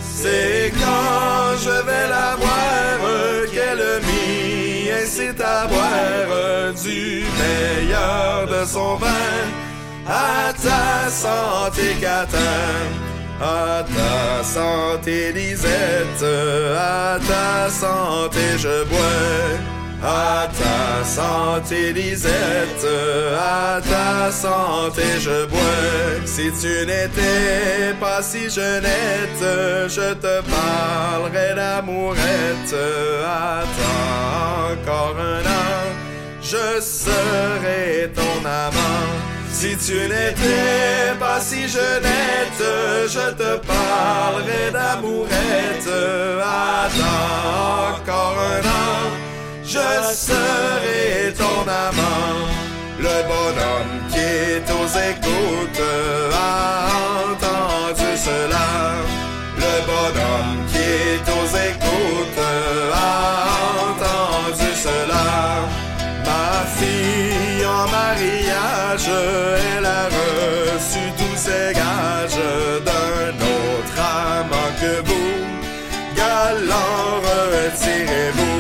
C'est 0.00 0.72
quand 0.80 1.57
je 1.62 1.86
vais 1.86 2.09
la 2.09 2.36
voir 2.36 3.50
qu'elle 3.53 4.00
m'y 4.03 4.90
incite 4.90 5.40
à 5.40 5.66
boire 5.66 6.72
du 6.82 7.24
meilleur 7.38 8.46
de 8.48 8.66
son 8.66 8.96
vin 8.96 9.09
à 10.09 10.53
ta 10.53 11.09
santé 11.09 11.94
catin. 12.00 12.38
À 13.40 13.82
ta 13.82 14.44
santé 14.44 15.32
Lisette, 15.32 16.24
à 16.76 17.18
ta 17.28 17.70
santé 17.70 18.40
je 18.59 18.84
bois. 18.84 19.61
À 20.05 20.48
ta 20.48 21.05
santé 21.05 21.92
Lisette, 21.92 22.86
à 23.38 23.80
ta 23.80 24.32
santé 24.32 25.03
je 25.20 25.46
bois. 25.46 26.26
Si 26.26 26.50
tu 26.61 26.84
n'étais 26.86 27.94
pas 28.00 28.20
si 28.20 28.50
jeunette, 28.50 29.44
je 29.88 30.14
te 30.14 30.42
parlerais 30.50 31.55
d'amourette. 31.55 32.74
Attends 33.24 34.72
encore 34.72 35.16
un 35.20 35.40
an, 35.46 35.84
je 36.42 36.80
serai 36.80 38.11
ton 38.12 38.44
amant. 38.44 39.12
Si 39.53 39.76
tu 39.76 39.94
n'étais 39.94 41.14
pas 41.20 41.38
si 41.40 41.68
jeunette, 41.68 42.64
je 43.07 43.30
te 43.34 43.57
parlerais 43.59 44.72
d'amourette. 44.72 45.88
Attends 46.40 47.94
encore 47.94 48.36
un 48.40 48.66
an, 48.66 49.11
je 49.72 50.14
serai 50.14 51.32
ton 51.32 51.62
amant. 51.86 52.36
Le 52.98 53.16
bonhomme 53.30 53.96
qui 54.10 54.18
est 54.18 54.68
aux 54.78 54.90
écoutes 55.10 55.86
a 56.34 56.88
entendu 57.30 58.10
cela. 58.28 58.68
Le 59.64 59.74
bonhomme 59.90 60.58
qui 60.70 60.84
est 61.08 61.26
aux 61.38 61.50
écoutes 61.70 62.44
a 62.92 63.14
entendu 63.88 64.70
cela. 64.86 65.26
Ma 66.26 66.48
fille 66.76 67.64
en 67.64 67.84
mariage, 67.98 69.08
elle 69.76 69.86
a 69.86 70.04
reçu 70.18 71.02
tous 71.18 71.36
ses 71.46 71.72
gages 71.72 72.42
d'un 72.86 73.34
autre 73.56 73.98
amant 74.36 74.70
que 74.80 74.94
vous. 75.08 75.32
Galant, 76.14 77.22
retirez-vous. 77.24 78.51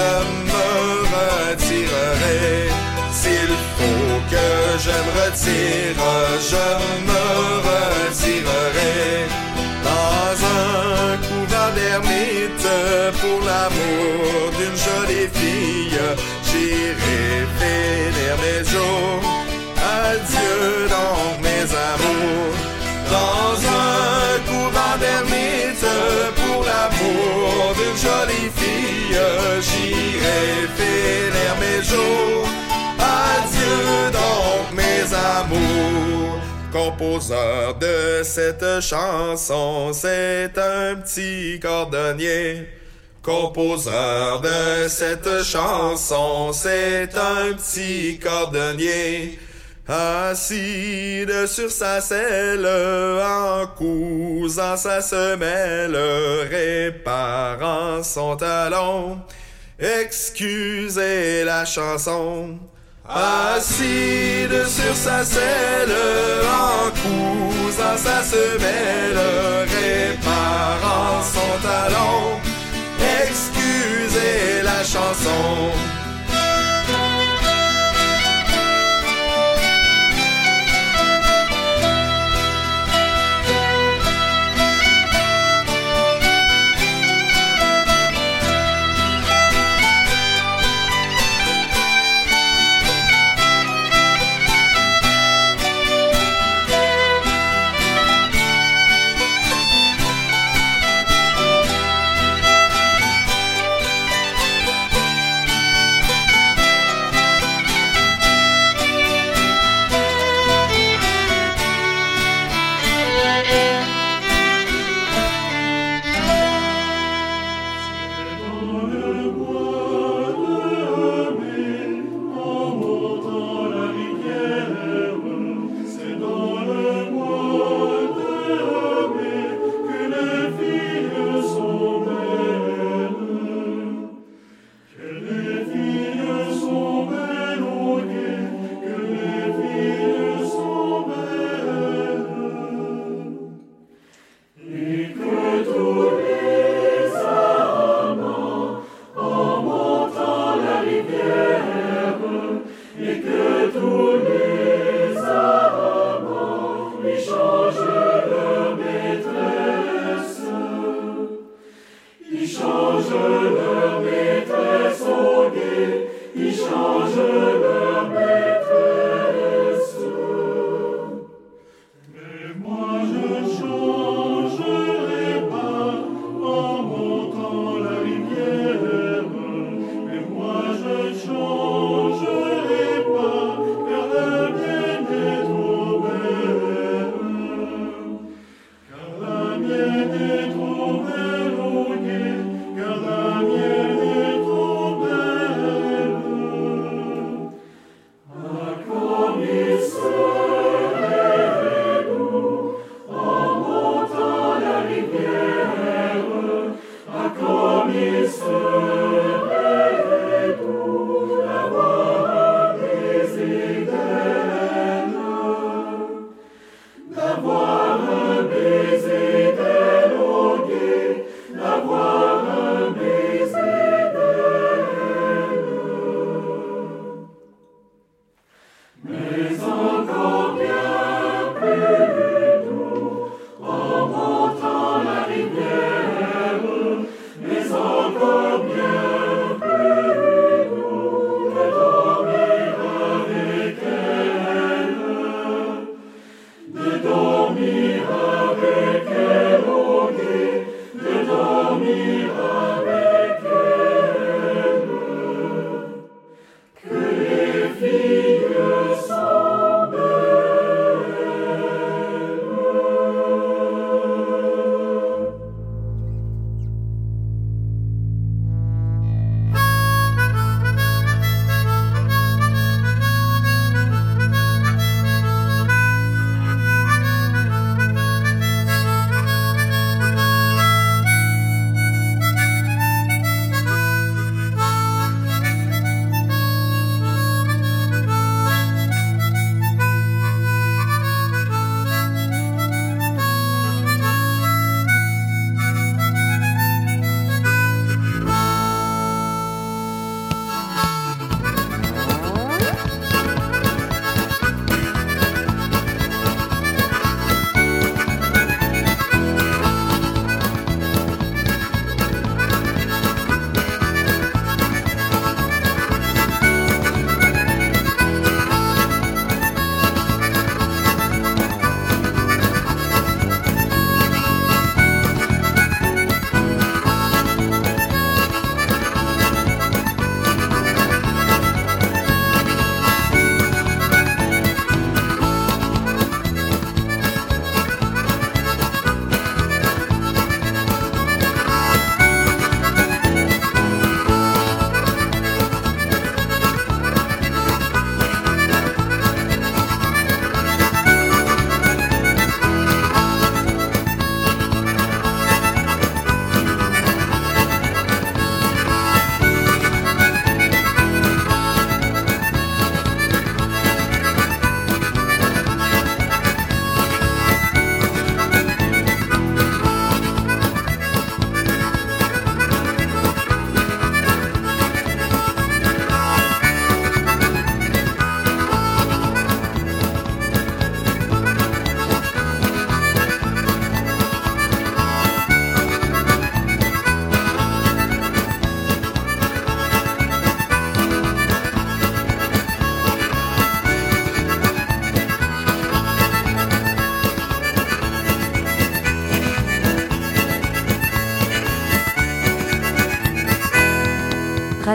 Je 0.00 0.10
me 0.50 0.66
retirerai. 1.14 2.68
S'il 3.12 3.52
faut 3.76 4.20
que 4.32 4.48
je 4.84 4.96
me 5.04 5.10
retire, 5.20 6.02
je 6.50 6.66
me 7.08 7.24
retirerai. 7.68 9.29
Composeur 36.72 37.74
de 37.78 38.22
cette 38.22 38.80
chanson, 38.80 39.92
c'est 39.92 40.56
un 40.56 40.94
petit 40.96 41.58
cordonnier. 41.60 42.68
Composeur 43.22 44.40
de 44.40 44.86
cette 44.86 45.42
chanson, 45.42 46.52
c'est 46.52 47.10
un 47.16 47.54
petit 47.54 48.20
cordonnier. 48.20 49.40
Assis 49.88 51.26
sur 51.48 51.72
sa 51.72 52.00
selle, 52.00 52.66
en 52.66 53.66
cousant 53.76 54.76
sa 54.76 55.02
semelle, 55.02 55.96
réparant 56.48 58.04
son 58.04 58.36
talon. 58.36 59.18
Excusez 59.80 61.42
la 61.42 61.64
chanson. 61.64 62.60
Assis 63.12 64.46
sur 64.68 64.94
sa 64.94 65.24
selle, 65.24 65.92
en 66.46 66.90
cousant 67.02 67.96
sa 67.96 68.22
semelle, 68.22 69.18
réparant 69.66 71.20
son 71.20 71.60
talon. 71.60 72.38
Excusez 73.24 74.62
la 74.62 74.84
chanson. 74.84 75.89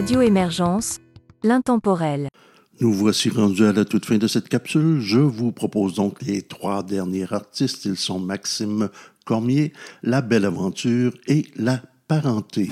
Radio 0.05 0.21
Émergence, 0.21 0.99
l'intemporel. 1.41 2.29
Nous 2.79 2.93
voici 2.93 3.31
rendus 3.31 3.65
à 3.65 3.73
la 3.73 3.85
toute 3.85 4.05
fin 4.05 4.19
de 4.19 4.27
cette 4.27 4.49
capsule. 4.49 4.99
Je 4.99 5.17
vous 5.17 5.51
propose 5.51 5.95
donc 5.95 6.21
les 6.21 6.43
trois 6.43 6.83
derniers 6.83 7.25
artistes. 7.33 7.85
Ils 7.85 7.97
sont 7.97 8.19
Maxime 8.19 8.89
Cormier, 9.25 9.73
La 10.03 10.21
Belle 10.21 10.45
Aventure 10.45 11.11
et 11.25 11.47
La 11.55 11.81
Parenté. 12.07 12.69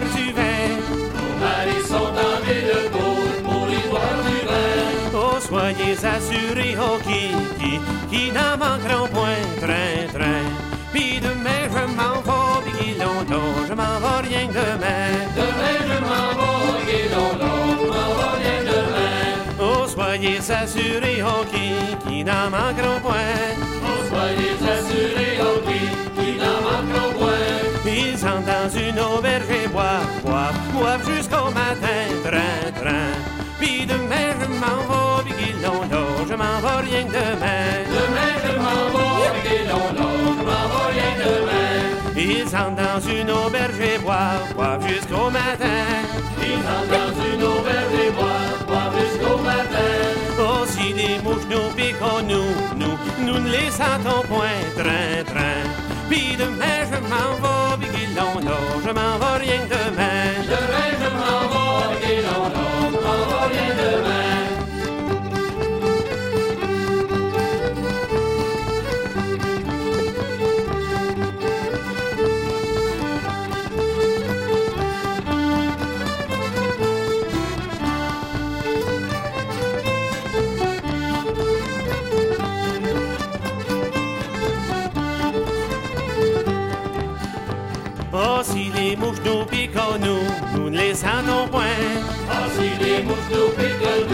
Boire 0.00 0.16
du 0.16 0.32
vin. 0.32 0.68
Nos 1.14 1.34
maris 1.40 1.86
sont 1.86 2.12
ville 2.44 2.90
pour, 2.92 3.50
pour 3.50 3.68
y 3.68 3.88
boire 3.88 4.22
du 4.26 4.46
vin. 4.46 5.14
Oh, 5.14 5.38
soyez 5.40 5.96
assurés, 6.04 6.76
oh, 6.78 6.98
qui, 7.06 7.34
qui, 7.58 7.80
qui 8.10 8.32
n'en 8.32 8.56
manqueront 8.56 9.08
point, 9.08 9.42
train, 9.60 10.06
train. 10.12 10.44
Puis 10.92 11.20
demain, 11.20 11.68
je 11.68 11.94
m'en 11.94 12.20
vais, 12.26 12.70
puis 12.70 12.94
longtemps, 12.94 13.66
je 13.68 13.74
m'en 13.74 13.98
vais 14.00 14.28
rien 14.28 14.46
que 14.48 14.52
demain. 14.52 15.12
Demain, 15.36 15.78
je 15.90 15.98
m'en 16.10 16.28
vais, 16.38 16.92
et 16.92 17.08
longtemps, 17.14 17.66
je 17.80 17.86
m'en 17.86 18.10
vais 18.18 18.36
rien 18.42 18.60
demain. 18.72 19.20
Oh, 19.60 19.86
soyez 19.86 20.38
assurés, 20.38 21.22
oh, 21.22 21.44
qui, 21.52 22.08
qui 22.08 22.24
n'en 22.24 22.50
manqueront 22.50 23.00
point. 23.00 23.54
Oh, 23.84 24.08
soyez 24.08 24.56
assurés, 24.74 25.38
oh, 25.40 25.60
qui, 25.66 25.80
qui 26.20 26.38
n'en 26.38 26.60
manqueront 26.62 27.12
point. 27.18 27.69
Ils 27.86 28.14
entrent 28.26 28.44
dans 28.44 28.68
une 28.68 28.98
auberge 29.00 29.50
et 29.50 29.68
boivent, 29.68 30.20
boivent, 30.24 30.54
boivent 30.72 31.08
jusqu'au 31.08 31.50
matin, 31.50 32.00
train, 32.24 32.70
train. 32.80 33.12
Puis 33.58 33.86
demain, 33.86 34.34
je 34.40 34.46
m'en 34.60 34.80
vais, 34.88 35.32
puis 35.32 35.52
longtemps, 35.62 36.26
je 36.28 36.34
m'en 36.34 36.60
vais 36.60 36.90
rien 36.90 37.04
que 37.04 37.12
demain. 37.12 37.68
Demain, 37.88 38.32
je 38.44 38.52
m'en 38.64 38.82
vais, 38.92 39.54
et 39.54 39.64
longtemps, 39.66 40.18
je 40.38 40.44
m'en 40.48 40.64
vais 40.72 40.90
rien 40.92 41.12
demain. 41.24 41.60
Ils 42.16 42.56
entrent 42.56 42.76
dans 42.76 43.00
une 43.00 43.30
auberge 43.30 43.80
et 43.80 43.98
boivent, 43.98 44.54
boivent 44.54 44.86
jusqu'au 44.86 45.30
matin. 45.30 45.86
Ils 46.42 46.58
entrent 46.58 46.92
dans 46.98 47.12
une 47.32 47.42
auberge 47.42 47.94
et 48.06 48.10
boivent, 48.10 48.66
boivent 48.66 48.98
jusqu'au 49.00 49.38
matin. 49.38 49.90
Oh, 50.38 50.64
si 50.66 50.92
les 50.92 51.18
mouches 51.24 51.48
nous 51.50 51.70
piquent, 51.74 51.96
nous, 52.28 52.50
nous, 52.76 52.96
nous 53.26 53.38
ne 53.40 53.50
les 53.50 53.70
sentons 53.70 54.22
point, 54.28 54.60
train, 54.76 55.24
train. 55.24 55.62
Puis 56.08 56.36
demain, 56.38 56.80
je 56.90 56.98
m'en 57.08 57.30
vais, 57.40 57.59
puis 58.34 58.44
longtemps, 58.44 58.80
je 58.84 58.90
m'en 58.90 59.18
vais 59.18 59.38
rien. 59.44 59.60
Demain, 59.68 60.42
je 60.44 60.69
les 90.80 90.94
sentons 90.94 91.46
point. 91.48 91.82
Ah, 92.30 92.46
si 92.54 92.68
les 92.82 93.02
mouches 93.02 93.30
nous 93.30 93.48
piquent 93.56 94.08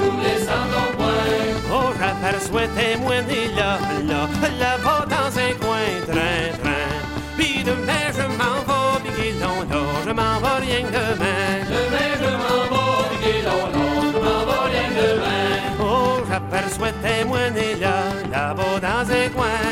nous 0.00 0.16
les 0.24 0.38
sentons 0.48 0.90
point. 0.98 1.30
Oh, 1.72 1.90
j'aperçois 1.98 2.68
témoigner 2.76 3.48
là, 3.56 3.78
là, 4.08 4.20
là 4.60 4.76
va 4.84 5.06
dans 5.14 5.32
un 5.46 5.52
coin, 5.62 5.88
train, 6.06 6.42
train. 6.62 6.90
Puis 7.36 7.64
demain, 7.64 8.06
je 8.16 8.26
m'en 8.38 8.58
vais, 8.68 9.00
piquer 9.04 9.32
long, 9.42 9.60
là, 9.70 9.82
je 10.06 10.12
m'en 10.20 10.36
vais 10.42 10.58
rien 10.66 10.82
demain. 10.98 11.50
Demain, 11.74 12.10
je 12.22 12.30
m'en 12.42 12.62
vais, 12.72 13.08
piquer 13.10 13.38
je 13.42 14.18
m'en 14.26 14.40
vais 14.48 14.62
rien 14.72 14.88
demain. 15.00 15.48
Oh, 15.80 16.22
j'aperçois 16.28 16.92
témoigner 17.02 17.76
là, 17.80 17.96
là 18.30 18.54
va 18.54 18.70
dans 18.88 19.06
un 19.20 19.28
coin. 19.36 19.62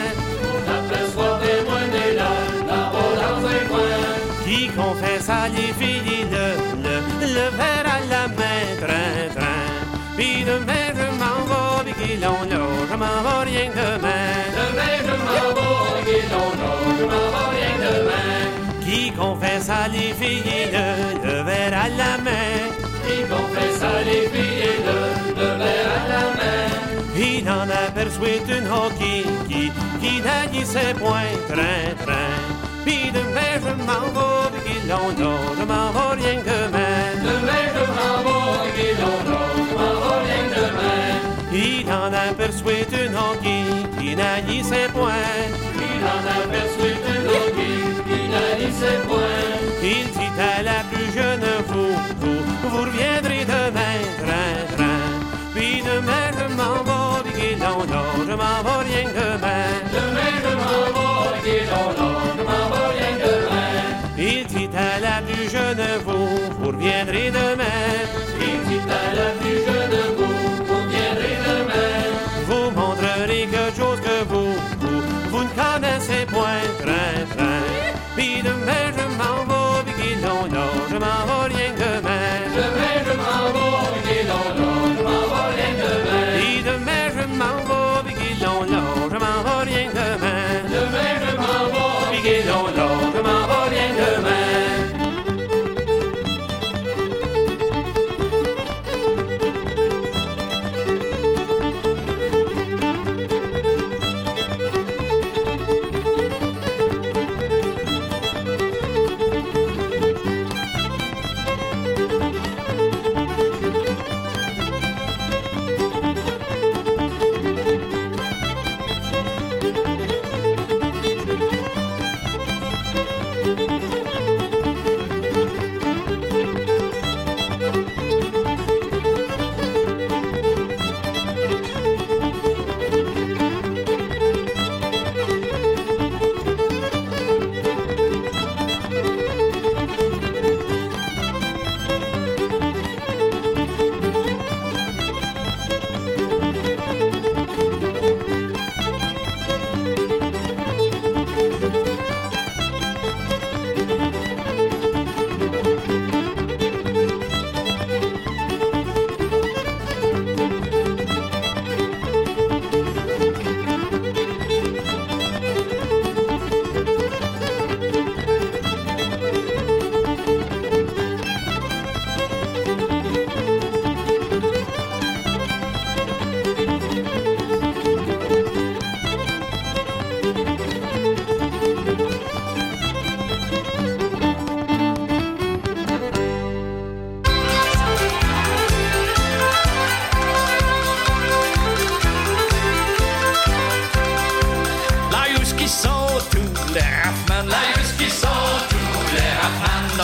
Oh, 0.44 0.56
j'aperçois 0.66 1.40
témoigner 1.44 2.14
là, 2.16 2.30
là 2.68 2.80
va 2.94 3.06
dans 3.22 3.46
un 3.46 3.62
coin. 3.70 3.98
Qui 4.44 4.68
confesse 4.68 5.28
à 5.28 5.48
les 5.48 5.72
filles? 5.78 6.17
Verre 7.56 7.86
à 7.96 8.00
la 8.12 8.28
main, 8.28 8.62
train, 8.82 9.28
train. 9.36 9.66
Puis 10.16 10.44
demain 10.44 10.88
je 10.98 11.06
m'en 11.20 11.38
vais, 11.48 11.92
puis 11.92 11.94
qu'il 12.00 12.26
en 12.26 12.42
a, 12.42 12.64
je 12.90 12.96
m'en 13.02 13.18
vais 13.24 13.44
rien 13.50 13.70
demain. 13.70 14.34
Demain 14.60 14.96
je 15.06 15.14
m'en 15.26 15.46
vais, 15.56 16.24
a, 16.38 16.44
je 16.98 17.04
m'en 17.12 17.26
vais 17.34 17.48
rien 17.56 17.74
demain. 17.86 18.40
Qui 18.84 19.12
confesse 19.12 19.68
à 19.68 19.88
les 19.88 20.12
filles, 20.20 20.70
le, 20.72 20.86
le 21.26 21.42
verre 21.42 21.76
à 21.84 21.88
la 22.00 22.12
main. 22.26 22.54
Qui 23.06 23.16
confesse 23.32 23.82
à 23.82 24.02
les 24.08 24.26
filles, 24.32 24.82
le, 24.86 24.98
le 25.40 25.48
verre 25.62 25.90
à 25.96 26.08
la 26.12 26.24
main. 26.38 26.48
Il 27.16 27.48
en 27.50 27.68
aperçoit 27.86 28.46
une 28.56 28.68
hockey 28.70 29.24
qui, 29.48 29.72
qui 30.00 30.20
naille 30.20 30.64
ses 30.64 30.94
poings, 30.94 31.36
train, 31.48 31.94
train. 32.04 32.36
Puis 32.84 33.10
demain 33.12 33.54
je 33.64 33.72
m'en 33.86 34.06
vais, 34.14 34.92
a, 34.92 34.98
je 35.58 35.64
m'en 35.64 35.90
vais 35.94 36.22
rien 36.22 36.40
demain. 36.42 36.87
Demain. 40.54 41.18
Il 41.52 41.90
en 41.90 42.12
aperçoit 42.12 42.88
une 42.92 43.16
hockey 43.16 43.64
qui 43.98 44.16
naille 44.16 44.62
ses 44.62 44.88
poings. 44.92 45.48
Il 45.74 46.02
en 46.14 46.22
aperçoit 46.40 46.98
une 47.14 47.28
hockey 47.36 47.76
qui 48.06 48.20
naille 48.28 48.72
ses 48.72 48.98
poings. 49.06 49.58
Il 49.82 50.04
dit 50.16 50.40
à 50.40 50.62
la 50.62 50.80
plus 50.90 51.12
jeune, 51.12 51.46
vous, 51.68 51.94
vous, 52.20 52.40
vous 52.62 52.76
reviendrez 52.82 53.44
demain, 53.44 53.98
train, 54.22 54.76
train. 54.76 55.02
Puis 55.54 55.82
demain 55.82 56.28
je 56.38 56.54
m'en 56.54 56.74
vais, 57.24 57.56
en 57.64 57.82
a, 57.82 58.02
je 58.28 58.34
m'en 58.40 58.58
vais 58.64 58.84
rien 58.88 59.04
que 59.04 59.14
demain. 59.18 59.68
Demain 59.92 60.34
je 60.44 60.52
m'en 60.60 60.84
vais, 61.42 61.64
je 61.66 62.42
m'en 62.42 62.64
vais 62.70 62.88
rien 62.98 63.12
que 63.16 63.30
demain. 63.42 63.72
Il 64.18 64.46
dit 64.46 64.68
à 64.76 65.00
la 65.00 65.22
plus 65.22 65.48
jeune, 65.50 65.82
vous, 66.04 66.28
vous 66.60 66.66
reviendrez 66.68 67.30
demain. 67.30 67.88
Vous, 70.16 70.88
viendrez 70.88 71.36
demain. 71.46 71.94
Vous 72.48 72.70
montrerez 72.70 73.46
quelque 73.50 73.76
chose 73.76 74.00
que 74.00 74.24
vous, 74.30 74.54
vous, 75.30 75.42
ne 75.44 75.50
connaissez 75.50 76.26
point. 76.26 76.62
Puis 78.16 78.42
demain 78.42 78.88
je 80.90 80.94
je 80.94 80.98
rien 81.54 81.70
que 81.72 81.97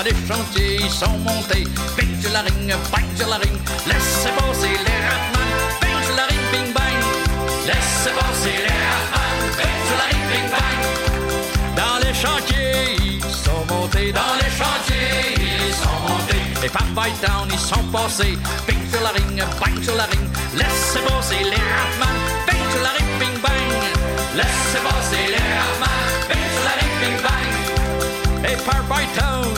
Les 0.04 0.10
chantiers 0.28 0.80
ils 0.82 0.90
sont 0.90 1.16
montés, 1.18 1.64
bing 1.96 2.20
sur 2.20 2.30
la 2.30 2.40
ring, 2.42 2.68
bang 2.92 3.08
sur 3.16 3.26
la 3.26 3.36
ring, 3.36 3.56
laissez 3.86 4.28
passer 4.36 4.76
les 4.84 4.98
Raffman, 5.08 5.48
bing 5.80 6.02
sur 6.04 6.16
la 6.16 6.26
ring, 6.26 6.44
bing 6.52 6.72
bang, 6.74 7.00
laissez 7.64 8.12
passer 8.12 8.56
les 8.66 8.78
Raffman, 8.84 9.36
bing 9.56 9.78
sur 9.86 9.96
la 9.96 10.06
ring, 10.12 10.24
bing 10.28 10.48
bang. 10.52 10.80
Dans 11.74 11.96
les 12.06 12.12
chantiers 12.12 12.96
ils 13.00 13.22
sont 13.22 13.64
montés, 13.72 14.12
dans 14.12 14.34
les 14.42 14.52
chantiers 14.52 15.40
ils 15.40 15.72
sont 15.72 16.00
montés, 16.06 16.44
et 16.66 16.68
par 16.68 16.84
Bytown 16.92 17.48
ils 17.50 17.58
sont 17.58 17.84
passés, 17.90 18.36
bing 18.66 18.84
sur 18.90 19.00
la 19.00 19.08
ring, 19.10 19.42
bang 19.58 19.82
sur 19.82 19.94
la 19.96 20.04
ring, 20.04 20.28
laissez 20.54 21.00
passer 21.08 21.42
les 21.44 21.64
Raffman, 21.72 22.16
bing 22.46 22.64
sur 22.72 22.82
la 22.82 22.90
ring, 22.90 23.10
bing 23.18 23.40
bang. 23.40 23.72
Laissez 24.36 24.82
passer 24.84 25.24
les 25.32 25.46
Raffman, 25.56 25.96
bing 26.28 26.46
sur 26.52 26.64
la 26.68 26.74
ring, 26.76 26.94
bing 27.00 27.18
bang. 27.24 28.52
Et 28.52 28.56
par 28.66 28.82
Bytown, 28.84 29.48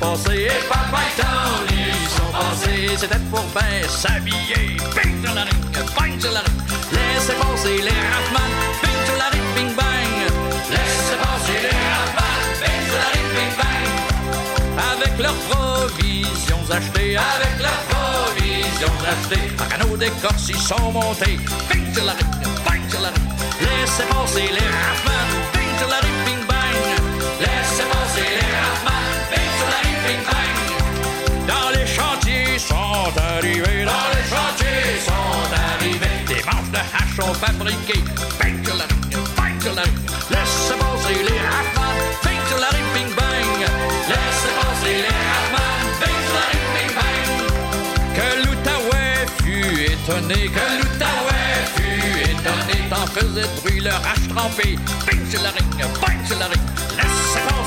passés, 0.00 0.46
et 0.46 0.68
par 0.68 0.84
Bytown, 0.92 1.66
ils 1.70 2.08
sont 2.16 2.32
passés. 2.32 2.96
C'était 2.96 3.22
pour 3.30 3.44
bien 3.54 3.88
s'habiller, 3.88 4.76
bing 4.94 5.24
sur 5.24 5.34
la 5.34 5.42
ring, 5.42 5.64
bang 5.96 6.20
sur 6.20 6.32
la 6.32 6.40
ring. 6.40 6.60
Laissez 6.92 7.34
passer 7.34 7.76
les 7.86 8.00
Raffman, 8.12 8.50
bing 8.82 9.00
sur 9.06 9.18
la 9.18 9.28
ring, 9.32 9.48
bing 9.54 9.74
bang. 9.74 10.14
Laissez 10.70 11.18
passer 11.22 11.58
les 11.64 11.78
Raffman, 11.94 12.38
bing 12.60 12.82
sur 12.88 12.98
la 13.02 13.08
ring, 13.14 13.28
bing 13.36 13.54
bang. 13.60 13.86
Avec 14.92 15.18
leurs 15.18 15.40
provisions 15.50 16.64
achetées, 16.70 17.16
avec 17.16 17.54
leurs 17.60 17.82
provisions 17.92 18.98
achetées. 19.12 19.48
À 19.62 19.64
canot 19.66 19.96
d'écorce, 19.96 20.48
ils 20.48 20.58
sont 20.70 20.92
montés, 20.92 21.38
bing 21.68 21.86
sur 21.94 22.04
la 22.04 22.12
ring, 22.12 22.32
bang 22.64 22.82
sur 22.90 23.00
la 23.00 23.08
ring. 23.08 23.28
Laissez 23.60 24.06
passer 24.10 24.48
les 24.56 24.68
Raffman, 24.78 25.26
bing 25.54 25.72
sur 25.78 25.88
la 25.88 25.98
ring, 26.04 26.18
bing 26.26 26.42
bang. 26.46 26.82
Laissez 27.40 27.86
passer 27.92 28.28
les 28.38 28.50
Raffman, 28.62 29.04
sont 32.68 33.12
arrivés, 33.34 33.84
dans 33.90 34.08
les 34.14 34.26
chantiers 34.32 35.00
sont 35.08 35.40
arrivés. 35.66 36.18
Des 36.28 36.42
manches 36.48 36.72
de 36.76 36.82
hache 36.94 37.14
sont 37.18 37.34
fabriquées, 37.34 38.04
bing 38.38 38.56
sur 38.64 38.76
la 38.76 38.84
ring, 38.84 39.02
bang 39.36 39.56
sur 39.62 39.74
la 39.74 39.82
ring. 39.82 39.98
Laissez 40.30 40.76
passer 40.82 41.18
les 41.28 41.40
Raffman, 41.48 41.96
bing 42.24 42.42
sur 42.48 42.58
la 42.64 42.70
ring, 42.76 42.88
bing 42.94 43.10
bang. 43.18 43.60
Laissez 44.10 44.52
passer 44.58 44.94
les 45.04 45.16
Raffman, 45.28 45.80
bing 46.00 46.20
sur 46.26 46.36
la 46.38 46.44
ring, 46.52 46.66
bing 46.74 46.92
bang. 46.98 47.28
Que 48.16 48.28
l'Outaouais 48.42 49.20
fut 49.40 49.74
étonné, 49.94 50.40
que 50.56 50.66
l'Outaouais 50.78 51.58
fut 51.76 52.14
étonné, 52.32 52.76
tant 52.90 53.06
faisait 53.14 53.50
bruit 53.62 53.80
leur 53.80 54.00
hache 54.08 54.26
trempée. 54.34 54.76
Sur 55.30 55.42
la 55.42 55.50
ring, 55.50 55.70
bang 56.00 56.20
sur 56.26 56.38
la 56.38 56.46
ring, 56.46 56.66
laissez 56.96 57.40
passer 57.48 57.57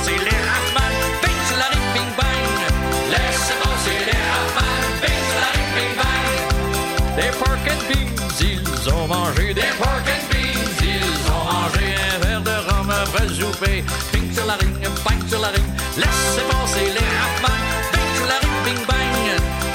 des 7.31 7.37
pork 7.37 7.67
and 7.67 7.81
beans, 7.87 8.41
ils 8.41 8.89
ont 8.89 9.07
mangé 9.07 9.53
des 9.53 9.71
pork 9.77 10.05
and 10.07 10.25
beans, 10.31 10.77
ils 10.81 11.31
ont 11.31 11.43
mangé 11.45 11.95
un 12.13 12.25
verre 12.25 12.41
de 12.41 12.69
rhum 12.69 12.89
après 12.89 13.27
le 13.27 13.33
souper. 13.33 13.83
Ping 14.11 14.33
sur 14.33 14.45
la 14.45 14.55
ring, 14.55 14.75
bang 15.05 15.29
sur 15.29 15.39
la 15.39 15.49
ring, 15.49 15.65
laissez 15.97 16.43
passer 16.49 16.87
les 16.97 17.09
rafales. 17.19 17.67
Ping 17.91 18.11
sur 18.15 18.27
la 18.27 18.37
ring, 18.43 18.57
bing 18.65 18.85
bang, 18.85 19.15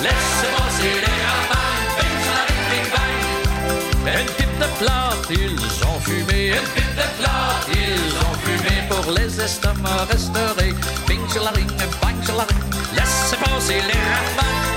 laissez 0.03 0.51
passer 0.57 0.95
les 1.05 1.17
rafales. 1.27 1.87
Ping 1.99 2.17
sur 2.25 2.35
la 2.39 2.45
ring, 2.49 2.65
bing 2.71 2.89
bang. 2.95 4.21
Une 4.21 4.33
pipe 4.37 4.59
de 4.59 4.69
plate, 4.81 5.27
ils 5.31 5.85
ont 5.91 6.01
fumé. 6.01 6.49
Une 6.59 6.69
pipe 6.75 6.95
de 6.97 7.09
plate, 7.19 7.67
ils 7.73 8.13
ont 8.27 8.37
fumé 8.45 8.75
pour 8.89 9.13
les 9.13 9.41
estomacs 9.41 10.09
restaurés. 10.11 10.75
Ping 11.07 11.29
sur 11.31 11.45
la 11.45 11.51
ring, 11.51 11.71
bang 12.03 12.19
sur 12.25 12.37
la 12.37 12.45
ring, 12.45 12.65
laissez 12.93 13.37
passer 13.37 13.81
les 13.89 14.01
rafales. 14.13 14.76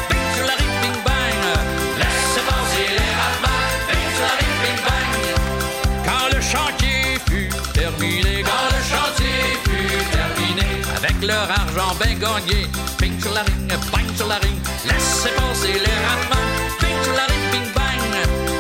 Bing 13.00 13.20
sur 13.22 13.34
la 13.34 13.42
ring, 13.44 13.68
bang 13.92 14.28
la 14.28 14.38
ring, 14.40 14.60
laissez 14.86 15.30
passer 15.30 15.74
les 15.74 15.98
raffins. 16.06 16.48
Bing 16.82 17.04
sur 17.04 17.14
la 17.14 17.26
ring, 17.26 17.46
bing 17.52 17.74
bang, 17.74 18.04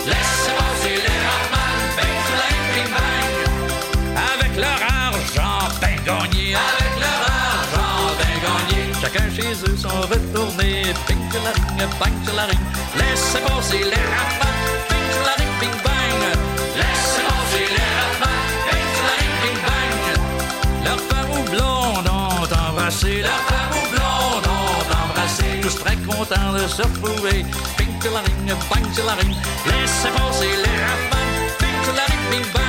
laissez 0.05 0.53
passer 0.57 0.95
les 1.05 1.19
raffins. 1.27 1.75
Bing 1.97 2.19
sur 2.25 2.37
la 2.41 2.47
ring, 2.51 2.67
bing 2.75 2.91
bang. 2.97 3.35
Avec 4.33 4.57
leur 4.57 4.81
argent 5.05 5.69
bien 5.79 5.95
gagné, 6.05 6.55
avec 6.55 6.93
leur 7.03 7.21
argent 7.53 8.15
bien 8.19 8.35
gagné, 8.45 8.81
chacun 9.01 9.27
chez 9.35 9.53
eux 9.69 9.77
sont 9.77 10.01
retournés. 10.09 10.83
Sur 11.31 11.41
la 11.43 11.51
ring, 11.51 11.89
bang 11.99 12.35
la 12.35 12.45
ring, 12.45 12.59
laissez 12.97 13.39
passer 13.39 13.83
les 13.83 14.05
raffins. 14.15 14.48
Très 26.29 26.35
contents 26.35 26.53
de 26.53 26.67
se 26.67 26.81
retrouver. 26.81 27.45
Bing 27.77 28.01
sur 28.01 28.11
la 28.11 28.21
ring, 28.21 28.47
bang 28.47 28.93
sur 28.93 29.05
la 29.05 29.13
ring, 29.13 29.35
laissez 29.65 30.09
passer 30.09 30.47
les 30.47 30.77
raffins. 30.85 31.29
Bing 31.59 31.83
sur 31.83 31.93
la 31.93 32.05
ring, 32.05 32.23
bing 32.31 32.53
bang, 32.53 32.68